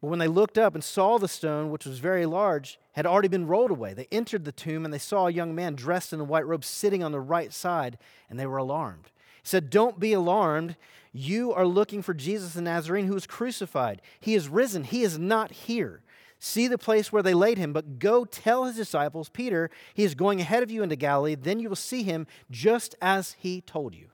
But 0.00 0.08
when 0.08 0.18
they 0.18 0.28
looked 0.28 0.58
up 0.58 0.74
and 0.74 0.82
saw 0.82 1.18
the 1.18 1.28
stone, 1.28 1.70
which 1.70 1.84
was 1.84 1.98
very 1.98 2.26
large, 2.26 2.78
had 2.92 3.06
already 3.06 3.28
been 3.28 3.46
rolled 3.46 3.70
away, 3.70 3.94
they 3.94 4.08
entered 4.10 4.44
the 4.44 4.52
tomb 4.52 4.84
and 4.84 4.92
they 4.92 4.98
saw 4.98 5.26
a 5.26 5.32
young 5.32 5.54
man 5.54 5.74
dressed 5.74 6.12
in 6.12 6.20
a 6.20 6.24
white 6.24 6.46
robe 6.46 6.64
sitting 6.64 7.02
on 7.02 7.12
the 7.12 7.20
right 7.20 7.52
side, 7.52 7.98
and 8.28 8.38
they 8.38 8.46
were 8.46 8.56
alarmed. 8.58 9.10
He 9.42 9.48
said, 9.48 9.70
Don't 9.70 10.00
be 10.00 10.12
alarmed. 10.12 10.76
You 11.12 11.52
are 11.52 11.66
looking 11.66 12.02
for 12.02 12.14
Jesus 12.14 12.54
the 12.54 12.62
Nazarene 12.62 13.06
who 13.06 13.14
was 13.14 13.26
crucified. 13.26 14.00
He 14.20 14.34
is 14.34 14.48
risen. 14.48 14.84
He 14.84 15.02
is 15.02 15.18
not 15.18 15.50
here. 15.50 16.02
See 16.38 16.68
the 16.68 16.78
place 16.78 17.12
where 17.12 17.22
they 17.22 17.34
laid 17.34 17.58
him, 17.58 17.74
but 17.74 17.98
go 17.98 18.24
tell 18.24 18.64
his 18.64 18.76
disciples, 18.76 19.28
Peter, 19.28 19.70
he 19.92 20.04
is 20.04 20.14
going 20.14 20.40
ahead 20.40 20.62
of 20.62 20.70
you 20.70 20.82
into 20.82 20.96
Galilee. 20.96 21.34
Then 21.34 21.60
you 21.60 21.68
will 21.68 21.76
see 21.76 22.02
him 22.02 22.26
just 22.50 22.94
as 23.02 23.36
he 23.38 23.60
told 23.60 23.94
you. 23.94 24.06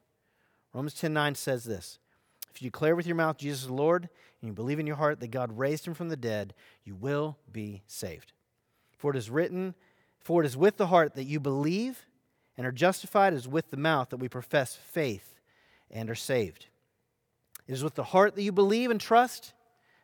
Romans 0.75 0.95
10 0.95 1.13
9 1.13 1.35
says 1.37 1.65
this 1.65 1.99
If 2.53 2.61
you 2.61 2.71
declare 2.71 2.97
with 2.97 3.07
your 3.07 3.15
mouth 3.15 3.39
Jesus 3.39 3.65
is 3.65 3.71
Lord, 3.71 4.09
and 4.41 4.49
you 4.49 4.53
believe 4.53 4.79
in 4.79 4.87
your 4.87 4.97
heart 4.97 5.21
that 5.21 5.31
God 5.31 5.59
raised 5.59 5.87
him 5.87 5.95
from 5.95 6.09
the 6.09 6.17
dead, 6.17 6.55
you 6.85 6.95
will 6.95 7.39
be 7.51 7.83
saved. 7.87 8.33
For 8.97 9.11
it 9.11 9.17
is 9.17 9.31
written, 9.31 9.75
For 10.21 10.43
it 10.43 10.47
is 10.47 10.57
with 10.57 10.77
the 10.77 10.89
heart 10.89 11.15
that 11.15 11.25
you 11.25 11.41
believe 11.41 12.07
and 12.57 12.67
are 12.67 12.73
justified, 12.73 13.33
it 13.33 13.37
is 13.37 13.49
with 13.49 13.71
the 13.71 13.77
mouth 13.77 14.11
that 14.11 14.17
we 14.19 14.29
profess 14.29 14.75
faith 14.75 15.41
and 15.91 16.11
are 16.11 16.15
saved. 16.15 16.67
It 17.67 17.73
is 17.73 17.85
with 17.85 17.95
the 17.95 18.05
heart 18.05 18.35
that 18.35 18.43
you 18.43 18.53
believe 18.53 18.91
and 18.91 19.01
trust, 19.01 19.53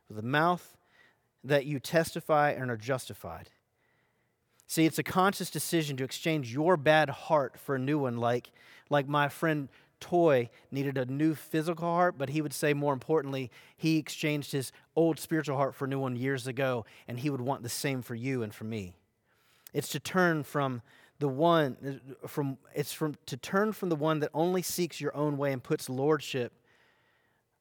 with 0.09 0.16
the 0.16 0.23
mouth 0.23 0.77
that 1.45 1.66
you 1.66 1.81
testify 1.81 2.51
and 2.51 2.71
are 2.71 2.77
justified. 2.77 3.49
See, 4.66 4.87
it's 4.87 4.99
a 4.99 5.03
conscious 5.03 5.51
decision 5.51 5.97
to 5.99 6.05
exchange 6.05 6.53
your 6.53 6.77
bad 6.77 7.11
heart 7.11 7.59
for 7.59 7.75
a 7.75 7.79
new 7.79 7.99
one, 7.99 8.16
like, 8.16 8.51
like 8.88 9.07
my 9.07 9.29
friend 9.29 9.68
toy 10.03 10.51
needed 10.71 10.99
a 10.99 11.07
new 11.07 11.35
physical 11.35 11.88
heart, 11.88 12.19
but 12.19 12.29
he 12.29 12.43
would 12.43 12.53
say 12.53 12.75
more 12.75 12.93
importantly, 12.93 13.51
he 13.77 13.97
exchanged 13.97 14.53
his 14.53 14.73
old 14.95 15.19
spiritual 15.19 15.57
heart 15.57 15.75
for 15.75 15.87
a 15.87 15.88
new 15.88 16.01
one 16.01 16.17
years 16.17 16.47
ago, 16.47 16.85
and 17.09 17.21
he 17.21 17.31
would 17.31 17.41
want 17.41 17.62
the 17.62 17.69
same 17.69 18.03
for 18.03 18.15
you 18.15 18.43
and 18.43 18.55
for 18.55 18.65
me. 18.65 18.95
It's 19.73 19.88
to 19.91 20.01
turn 20.01 20.43
from 20.43 20.83
the 21.19 21.29
one 21.29 22.01
from 22.27 22.59
it's 22.75 22.93
from 22.93 23.15
to 23.27 23.37
turn 23.37 23.73
from 23.73 23.88
the 23.88 23.97
one 23.97 24.19
that 24.19 24.31
only 24.35 24.61
seeks 24.61 25.01
your 25.01 25.17
own 25.17 25.38
way 25.38 25.53
and 25.53 25.62
puts 25.62 25.88
lordship 25.88 26.53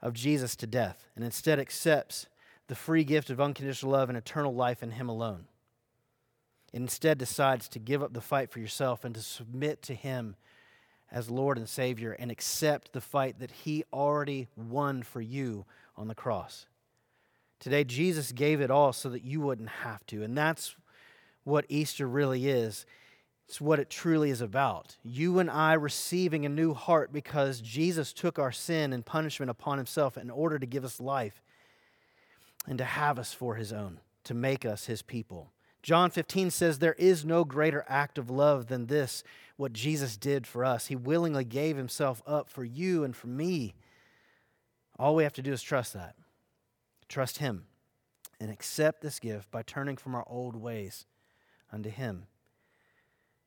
of 0.01 0.13
Jesus 0.13 0.55
to 0.57 0.67
death 0.67 1.05
and 1.15 1.23
instead 1.23 1.59
accepts 1.59 2.25
the 2.67 2.75
free 2.75 3.03
gift 3.03 3.29
of 3.29 3.39
unconditional 3.39 3.91
love 3.91 4.09
and 4.09 4.17
eternal 4.17 4.53
life 4.53 4.81
in 4.81 4.91
Him 4.91 5.07
alone. 5.07 5.45
It 6.73 6.77
instead 6.77 7.17
decides 7.17 7.67
to 7.69 7.79
give 7.79 8.01
up 8.01 8.13
the 8.13 8.21
fight 8.21 8.49
for 8.49 8.59
yourself 8.59 9.05
and 9.05 9.13
to 9.13 9.21
submit 9.21 9.83
to 9.83 9.93
Him 9.93 10.35
as 11.11 11.29
Lord 11.29 11.57
and 11.57 11.67
Savior 11.67 12.13
and 12.13 12.31
accept 12.31 12.93
the 12.93 13.01
fight 13.01 13.39
that 13.39 13.51
He 13.51 13.83
already 13.91 14.47
won 14.55 15.03
for 15.03 15.21
you 15.21 15.65
on 15.97 16.07
the 16.07 16.15
cross. 16.15 16.65
Today, 17.59 17.83
Jesus 17.83 18.31
gave 18.31 18.61
it 18.61 18.71
all 18.71 18.93
so 18.93 19.09
that 19.09 19.23
you 19.23 19.41
wouldn't 19.41 19.69
have 19.69 20.05
to. 20.07 20.23
And 20.23 20.37
that's 20.37 20.75
what 21.43 21.65
Easter 21.69 22.07
really 22.07 22.47
is. 22.47 22.85
It's 23.47 23.59
what 23.59 23.79
it 23.79 23.89
truly 23.89 24.29
is 24.29 24.41
about. 24.41 24.95
You 25.03 25.39
and 25.39 25.51
I 25.51 25.73
receiving 25.73 26.45
a 26.45 26.49
new 26.49 26.73
heart 26.73 27.11
because 27.11 27.59
Jesus 27.59 28.13
took 28.13 28.39
our 28.39 28.51
sin 28.51 28.93
and 28.93 29.05
punishment 29.05 29.49
upon 29.49 29.77
himself 29.77 30.17
in 30.17 30.29
order 30.29 30.57
to 30.57 30.65
give 30.65 30.85
us 30.85 31.01
life 31.01 31.41
and 32.65 32.77
to 32.77 32.85
have 32.85 33.19
us 33.19 33.33
for 33.33 33.55
his 33.55 33.73
own, 33.73 33.99
to 34.23 34.33
make 34.33 34.65
us 34.65 34.85
his 34.85 35.01
people. 35.01 35.51
John 35.81 36.11
15 36.11 36.51
says, 36.51 36.79
There 36.79 36.93
is 36.93 37.25
no 37.25 37.43
greater 37.43 37.83
act 37.87 38.17
of 38.17 38.29
love 38.29 38.67
than 38.67 38.85
this, 38.85 39.23
what 39.57 39.73
Jesus 39.73 40.17
did 40.17 40.45
for 40.45 40.63
us. 40.63 40.87
He 40.87 40.95
willingly 40.95 41.43
gave 41.43 41.77
himself 41.77 42.21
up 42.27 42.49
for 42.49 42.63
you 42.63 43.03
and 43.03 43.15
for 43.15 43.27
me. 43.27 43.73
All 44.99 45.15
we 45.15 45.23
have 45.23 45.33
to 45.33 45.41
do 45.41 45.53
is 45.53 45.61
trust 45.61 45.93
that. 45.93 46.15
Trust 47.07 47.39
him 47.39 47.65
and 48.39 48.51
accept 48.51 49.01
this 49.01 49.19
gift 49.19 49.49
by 49.51 49.63
turning 49.63 49.97
from 49.97 50.15
our 50.15 50.25
old 50.27 50.55
ways 50.55 51.05
unto 51.71 51.89
him. 51.89 52.27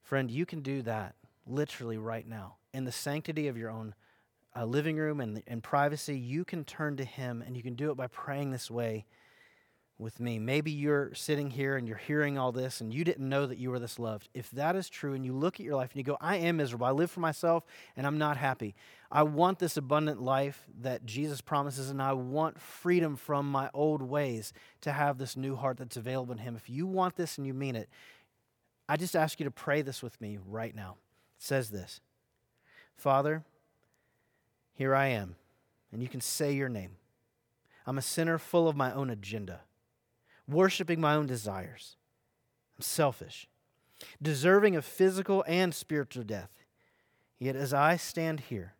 Friend, 0.02 0.30
you 0.30 0.44
can 0.44 0.60
do 0.60 0.82
that 0.82 1.14
literally 1.46 1.98
right 1.98 2.26
now. 2.26 2.56
In 2.72 2.84
the 2.84 2.92
sanctity 2.92 3.48
of 3.48 3.56
your 3.56 3.70
own 3.70 3.94
uh, 4.56 4.64
living 4.64 4.96
room 4.96 5.20
and 5.20 5.42
in 5.46 5.60
privacy, 5.60 6.18
you 6.18 6.44
can 6.44 6.64
turn 6.64 6.96
to 6.96 7.04
him 7.04 7.42
and 7.44 7.56
you 7.56 7.62
can 7.62 7.74
do 7.74 7.90
it 7.90 7.96
by 7.96 8.06
praying 8.08 8.50
this 8.50 8.70
way 8.70 9.04
with 9.98 10.18
me. 10.18 10.38
Maybe 10.38 10.72
you're 10.72 11.14
sitting 11.14 11.50
here 11.50 11.76
and 11.76 11.86
you're 11.86 11.96
hearing 11.96 12.36
all 12.36 12.50
this 12.50 12.80
and 12.80 12.92
you 12.92 13.04
didn't 13.04 13.28
know 13.28 13.46
that 13.46 13.58
you 13.58 13.70
were 13.70 13.78
this 13.78 13.98
loved. 13.98 14.28
If 14.34 14.50
that 14.50 14.74
is 14.74 14.88
true 14.88 15.14
and 15.14 15.24
you 15.24 15.32
look 15.32 15.60
at 15.60 15.66
your 15.66 15.76
life 15.76 15.92
and 15.92 15.98
you 15.98 16.04
go, 16.04 16.18
I 16.20 16.36
am 16.36 16.56
miserable, 16.56 16.86
I 16.86 16.90
live 16.90 17.10
for 17.10 17.20
myself 17.20 17.64
and 17.96 18.06
I'm 18.06 18.18
not 18.18 18.36
happy. 18.36 18.74
I 19.10 19.22
want 19.22 19.60
this 19.60 19.76
abundant 19.76 20.20
life 20.20 20.66
that 20.80 21.06
Jesus 21.06 21.40
promises 21.40 21.90
and 21.90 22.02
I 22.02 22.12
want 22.12 22.60
freedom 22.60 23.14
from 23.14 23.50
my 23.50 23.70
old 23.72 24.02
ways 24.02 24.52
to 24.80 24.92
have 24.92 25.18
this 25.18 25.36
new 25.36 25.54
heart 25.54 25.76
that's 25.76 25.96
available 25.96 26.32
in 26.32 26.38
Him. 26.38 26.56
If 26.56 26.68
you 26.68 26.86
want 26.86 27.14
this 27.14 27.38
and 27.38 27.46
you 27.46 27.54
mean 27.54 27.76
it, 27.76 27.88
I 28.88 28.96
just 28.96 29.14
ask 29.14 29.38
you 29.38 29.44
to 29.44 29.50
pray 29.50 29.82
this 29.82 30.02
with 30.02 30.20
me 30.20 30.38
right 30.44 30.74
now. 30.74 30.96
It 31.38 31.44
says 31.44 31.70
this 31.70 32.00
Father, 32.96 33.44
here 34.74 34.94
I 34.94 35.06
am, 35.06 35.36
and 35.92 36.02
you 36.02 36.08
can 36.08 36.20
say 36.20 36.52
your 36.52 36.68
name. 36.68 36.96
I'm 37.86 37.98
a 37.98 38.02
sinner 38.02 38.38
full 38.38 38.66
of 38.66 38.76
my 38.76 38.92
own 38.92 39.10
agenda 39.10 39.60
worshiping 40.48 41.00
my 41.00 41.14
own 41.14 41.26
desires. 41.26 41.96
I'm 42.76 42.82
selfish, 42.82 43.48
deserving 44.20 44.76
of 44.76 44.84
physical 44.84 45.44
and 45.46 45.74
spiritual 45.74 46.24
death. 46.24 46.64
Yet 47.38 47.56
as 47.56 47.72
I 47.72 47.96
stand 47.96 48.40
here, 48.40 48.74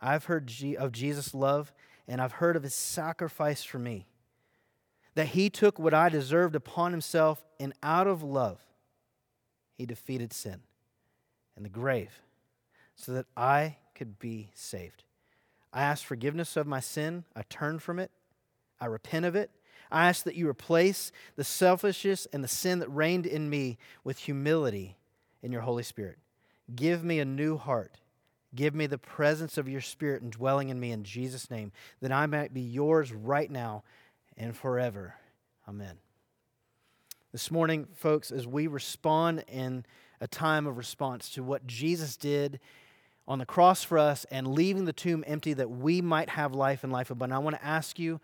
I've 0.00 0.26
heard 0.26 0.52
of 0.78 0.92
Jesus' 0.92 1.34
love 1.34 1.72
and 2.06 2.20
I've 2.20 2.32
heard 2.32 2.56
of 2.56 2.62
his 2.62 2.74
sacrifice 2.74 3.62
for 3.62 3.78
me. 3.78 4.06
That 5.14 5.28
he 5.28 5.50
took 5.50 5.78
what 5.78 5.94
I 5.94 6.08
deserved 6.08 6.54
upon 6.54 6.92
himself, 6.92 7.44
and 7.58 7.72
out 7.82 8.06
of 8.06 8.22
love, 8.22 8.60
he 9.74 9.84
defeated 9.84 10.32
sin 10.32 10.60
and 11.56 11.64
the 11.64 11.70
grave 11.70 12.22
so 12.94 13.12
that 13.12 13.26
I 13.36 13.76
could 13.94 14.18
be 14.18 14.50
saved. 14.54 15.04
I 15.72 15.82
ask 15.82 16.04
forgiveness 16.04 16.56
of 16.56 16.66
my 16.66 16.80
sin. 16.80 17.24
I 17.36 17.42
turn 17.48 17.78
from 17.78 17.98
it. 17.98 18.10
I 18.80 18.86
repent 18.86 19.26
of 19.26 19.36
it. 19.36 19.50
I 19.90 20.08
ask 20.08 20.24
that 20.24 20.34
you 20.34 20.48
replace 20.48 21.12
the 21.36 21.44
selfishness 21.44 22.26
and 22.32 22.42
the 22.42 22.48
sin 22.48 22.78
that 22.80 22.88
reigned 22.88 23.26
in 23.26 23.48
me 23.48 23.78
with 24.04 24.18
humility 24.18 24.96
in 25.42 25.52
your 25.52 25.62
Holy 25.62 25.82
Spirit. 25.82 26.18
Give 26.74 27.02
me 27.02 27.18
a 27.18 27.24
new 27.24 27.56
heart. 27.56 27.98
Give 28.54 28.74
me 28.74 28.86
the 28.86 28.98
presence 28.98 29.58
of 29.58 29.68
your 29.68 29.80
Spirit 29.80 30.22
indwelling 30.22 30.68
in 30.68 30.80
me 30.80 30.92
in 30.92 31.04
Jesus' 31.04 31.50
name, 31.50 31.72
that 32.00 32.12
I 32.12 32.26
might 32.26 32.54
be 32.54 32.60
yours 32.60 33.12
right 33.12 33.50
now 33.50 33.84
and 34.36 34.56
forever. 34.56 35.14
Amen. 35.68 35.98
This 37.30 37.50
morning, 37.50 37.86
folks, 37.94 38.30
as 38.30 38.46
we 38.46 38.66
respond 38.66 39.44
in 39.48 39.84
a 40.20 40.26
time 40.26 40.66
of 40.66 40.78
response 40.78 41.28
to 41.30 41.42
what 41.42 41.66
Jesus 41.66 42.16
did 42.16 42.58
on 43.26 43.38
the 43.38 43.46
cross 43.46 43.84
for 43.84 43.98
us 43.98 44.24
and 44.30 44.46
leaving 44.46 44.86
the 44.86 44.94
tomb 44.94 45.22
empty 45.26 45.52
that 45.52 45.70
we 45.70 46.00
might 46.00 46.30
have 46.30 46.54
life 46.54 46.84
and 46.84 46.92
life 46.92 47.10
abundant, 47.10 47.38
I 47.38 47.42
want 47.42 47.56
to 47.56 47.64
ask 47.64 47.98
you 47.98 48.18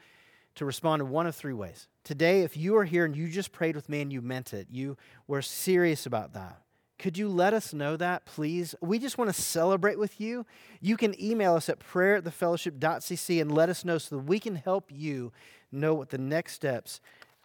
to 0.56 0.64
respond 0.64 1.02
in 1.02 1.08
one 1.08 1.26
of 1.26 1.34
three 1.34 1.52
ways. 1.52 1.88
Today, 2.04 2.42
if 2.42 2.56
you 2.56 2.76
are 2.76 2.84
here 2.84 3.04
and 3.04 3.16
you 3.16 3.28
just 3.28 3.52
prayed 3.52 3.76
with 3.76 3.88
me 3.88 4.02
and 4.02 4.12
you 4.12 4.22
meant 4.22 4.52
it, 4.52 4.68
you 4.70 4.96
were 5.26 5.42
serious 5.42 6.06
about 6.06 6.32
that, 6.34 6.60
could 6.98 7.18
you 7.18 7.28
let 7.28 7.52
us 7.52 7.74
know 7.74 7.96
that, 7.96 8.24
please? 8.24 8.74
We 8.80 8.98
just 8.98 9.18
want 9.18 9.34
to 9.34 9.40
celebrate 9.40 9.98
with 9.98 10.20
you. 10.20 10.46
You 10.80 10.96
can 10.96 11.20
email 11.22 11.54
us 11.54 11.68
at 11.68 11.80
prayer 11.80 12.16
at 12.16 12.24
thefellowship.cc 12.24 13.40
and 13.40 13.52
let 13.52 13.68
us 13.68 13.84
know 13.84 13.98
so 13.98 14.16
that 14.16 14.22
we 14.22 14.38
can 14.38 14.56
help 14.56 14.90
you 14.92 15.32
know 15.72 15.94
what 15.94 16.10
the 16.10 16.18
next 16.18 16.54
steps 16.54 17.00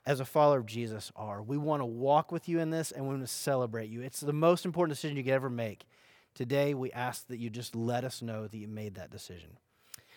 as 0.05 0.19
a 0.19 0.25
follower 0.25 0.59
of 0.59 0.65
Jesus 0.65 1.11
are. 1.15 1.41
We 1.41 1.57
want 1.57 1.81
to 1.81 1.85
walk 1.85 2.31
with 2.31 2.47
you 2.47 2.59
in 2.59 2.69
this 2.69 2.91
and 2.91 3.05
we 3.05 3.09
want 3.09 3.21
to 3.21 3.27
celebrate 3.27 3.89
you. 3.89 4.01
It's 4.01 4.19
the 4.19 4.33
most 4.33 4.65
important 4.65 4.95
decision 4.95 5.17
you 5.17 5.23
could 5.23 5.33
ever 5.33 5.49
make. 5.49 5.85
Today, 6.35 6.73
we 6.73 6.91
ask 6.91 7.27
that 7.27 7.39
you 7.39 7.49
just 7.49 7.75
let 7.75 8.03
us 8.03 8.21
know 8.21 8.47
that 8.47 8.57
you 8.57 8.67
made 8.67 8.95
that 8.95 9.11
decision. 9.11 9.57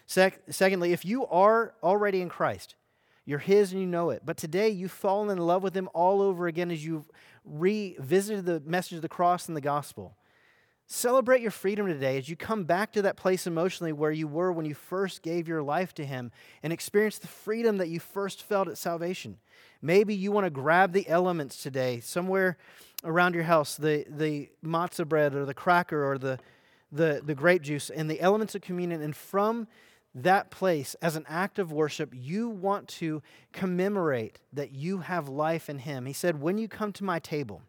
Sec- 0.07 0.42
secondly, 0.50 0.92
if 0.92 1.05
you 1.05 1.26
are 1.26 1.74
already 1.83 2.20
in 2.20 2.28
Christ, 2.28 2.74
you're 3.25 3.39
His 3.39 3.73
and 3.73 3.81
you 3.81 3.87
know 3.87 4.11
it. 4.11 4.23
But 4.25 4.37
today 4.37 4.69
you've 4.69 4.93
fallen 4.93 5.31
in 5.31 5.39
love 5.39 5.63
with 5.63 5.77
Him 5.77 5.89
all 5.95 6.21
over 6.21 6.47
again 6.47 6.71
as 6.71 6.85
you've 6.85 7.11
revisited 7.45 8.45
the 8.45 8.61
message 8.61 8.97
of 8.97 9.03
the 9.03 9.09
cross 9.09 9.49
and 9.49 9.57
the 9.57 9.61
gospel. 9.61 10.17
Celebrate 10.87 11.41
your 11.41 11.51
freedom 11.51 11.87
today 11.87 12.19
as 12.19 12.29
you 12.29 12.37
come 12.37 12.65
back 12.65 12.93
to 12.93 13.03
that 13.03 13.17
place 13.17 13.47
emotionally 13.47 13.93
where 13.93 14.11
you 14.11 14.27
were 14.29 14.53
when 14.53 14.67
you 14.67 14.75
first 14.75 15.23
gave 15.23 15.49
your 15.49 15.63
life 15.63 15.95
to 15.95 16.05
Him 16.05 16.31
and 16.63 16.73
experience 16.73 17.19
the 17.19 17.29
freedom 17.29 17.79
that 17.79 17.89
you 17.89 18.01
first 18.01 18.43
felt 18.43 18.69
at 18.69 18.77
salvation. 18.77 19.39
Maybe 19.81 20.15
you 20.15 20.33
want 20.33 20.45
to 20.45 20.51
grab 20.51 20.93
the 20.93 21.09
elements 21.09 21.63
today, 21.63 22.01
somewhere 22.01 22.59
around 23.05 23.35
your 23.35 23.45
house, 23.45 23.77
the, 23.77 24.05
the 24.09 24.51
matzah 24.65 25.09
bread 25.09 25.35
or 25.35 25.45
the 25.45 25.55
cracker 25.55 26.05
or 26.05 26.19
the, 26.19 26.39
the, 26.91 27.23
the 27.25 27.35
grape 27.35 27.63
juice 27.63 27.89
and 27.89 28.11
the 28.11 28.21
elements 28.21 28.55
of 28.55 28.61
communion, 28.61 29.01
and 29.01 29.17
from 29.17 29.67
that 30.14 30.51
place 30.51 30.94
as 31.01 31.16
an 31.16 31.25
act 31.29 31.59
of 31.59 31.72
worship, 31.72 32.11
you 32.12 32.48
want 32.48 32.88
to 32.88 33.22
commemorate 33.53 34.38
that 34.53 34.72
you 34.72 34.98
have 34.98 35.29
life 35.29 35.70
in 35.70 35.79
Him. 35.79 36.07
He 36.07 36.12
said, 36.12 36.40
When 36.40 36.59
you 36.59 36.68
come 36.68 36.92
to 36.94 37.05
my 37.05 37.18
table, 37.18 37.62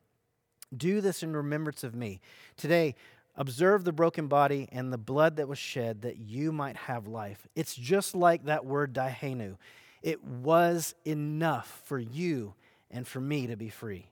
do 0.76 1.02
this 1.02 1.24
in 1.24 1.36
remembrance 1.36 1.84
of 1.84 1.96
me. 1.96 2.20
Today, 2.58 2.96
observe 3.36 3.84
the 3.84 3.94
broken 3.94 4.28
body 4.28 4.68
and 4.72 4.92
the 4.92 4.98
blood 4.98 5.38
that 5.38 5.48
was 5.48 5.58
shed 5.58 6.02
that 6.02 6.18
you 6.18 6.52
might 6.52 6.76
have 6.76 7.08
life. 7.08 7.48
It's 7.56 7.76
just 7.76 8.16
like 8.16 8.46
that 8.46 8.66
word 8.66 8.94
dayenu. 8.94 9.58
It 10.02 10.24
was 10.24 10.96
enough 11.06 11.82
for 11.86 11.98
you 11.98 12.56
and 12.92 13.08
for 13.08 13.22
me 13.22 13.48
to 13.48 13.56
be 13.56 13.70
free. 13.70 14.10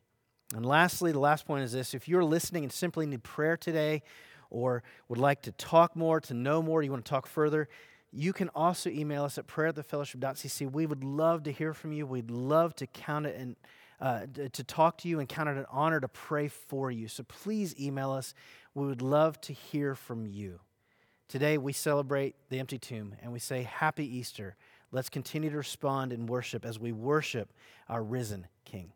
And 0.56 0.66
lastly, 0.66 1.12
the 1.12 1.20
last 1.20 1.46
point 1.46 1.64
is 1.64 1.74
this 1.74 1.94
if 1.94 2.08
you're 2.08 2.24
listening 2.24 2.64
and 2.64 2.72
simply 2.72 3.06
need 3.06 3.24
prayer 3.24 3.58
today, 3.58 4.04
or 4.50 4.84
would 5.08 5.18
like 5.18 5.42
to 5.44 5.52
talk 5.54 5.96
more, 5.96 6.20
to 6.20 6.34
know 6.34 6.62
more, 6.62 6.84
you 6.84 6.92
want 6.92 7.06
to 7.06 7.10
talk 7.10 7.26
further, 7.26 7.70
you 8.12 8.34
can 8.34 8.50
also 8.50 8.90
email 8.90 9.24
us 9.24 9.38
at 9.38 9.48
prayer 9.48 9.68
at. 9.72 10.66
We 10.66 10.86
would 10.86 11.04
love 11.04 11.44
to 11.44 11.52
hear 11.52 11.74
from 11.74 11.94
you. 11.94 12.06
We'd 12.06 12.32
love 12.32 12.76
to 12.76 12.88
count 12.88 13.26
it 13.26 13.38
and 13.38 13.56
uh, 14.02 14.26
to 14.52 14.64
talk 14.64 14.98
to 14.98 15.08
you 15.08 15.20
and 15.20 15.30
count 15.30 15.48
it 15.48 15.58
an 15.58 15.66
honor 15.70 16.00
to 16.00 16.08
pray 16.08 16.48
for 16.48 16.90
you. 16.90 17.08
So 17.08 17.24
please 17.24 17.80
email 17.80 18.12
us. 18.12 18.34
We 18.74 18.88
would 18.88 19.02
love 19.02 19.40
to 19.42 19.54
hear 19.54 19.96
from 19.96 20.26
you. 20.26 20.60
Today 21.28 21.58
we 21.58 21.72
celebrate 21.72 22.36
the 22.50 22.60
empty 22.60 22.78
tomb 22.78 23.16
and 23.22 23.32
we 23.32 23.40
say 23.40 23.64
Happy 23.64 24.06
Easter. 24.06 24.56
Let's 24.92 25.08
continue 25.08 25.50
to 25.50 25.58
respond 25.58 26.12
in 26.12 26.26
worship 26.26 26.66
as 26.66 26.80
we 26.80 26.92
worship 26.92 27.54
our 27.88 28.04
risen 28.04 28.48
King. 28.66 28.92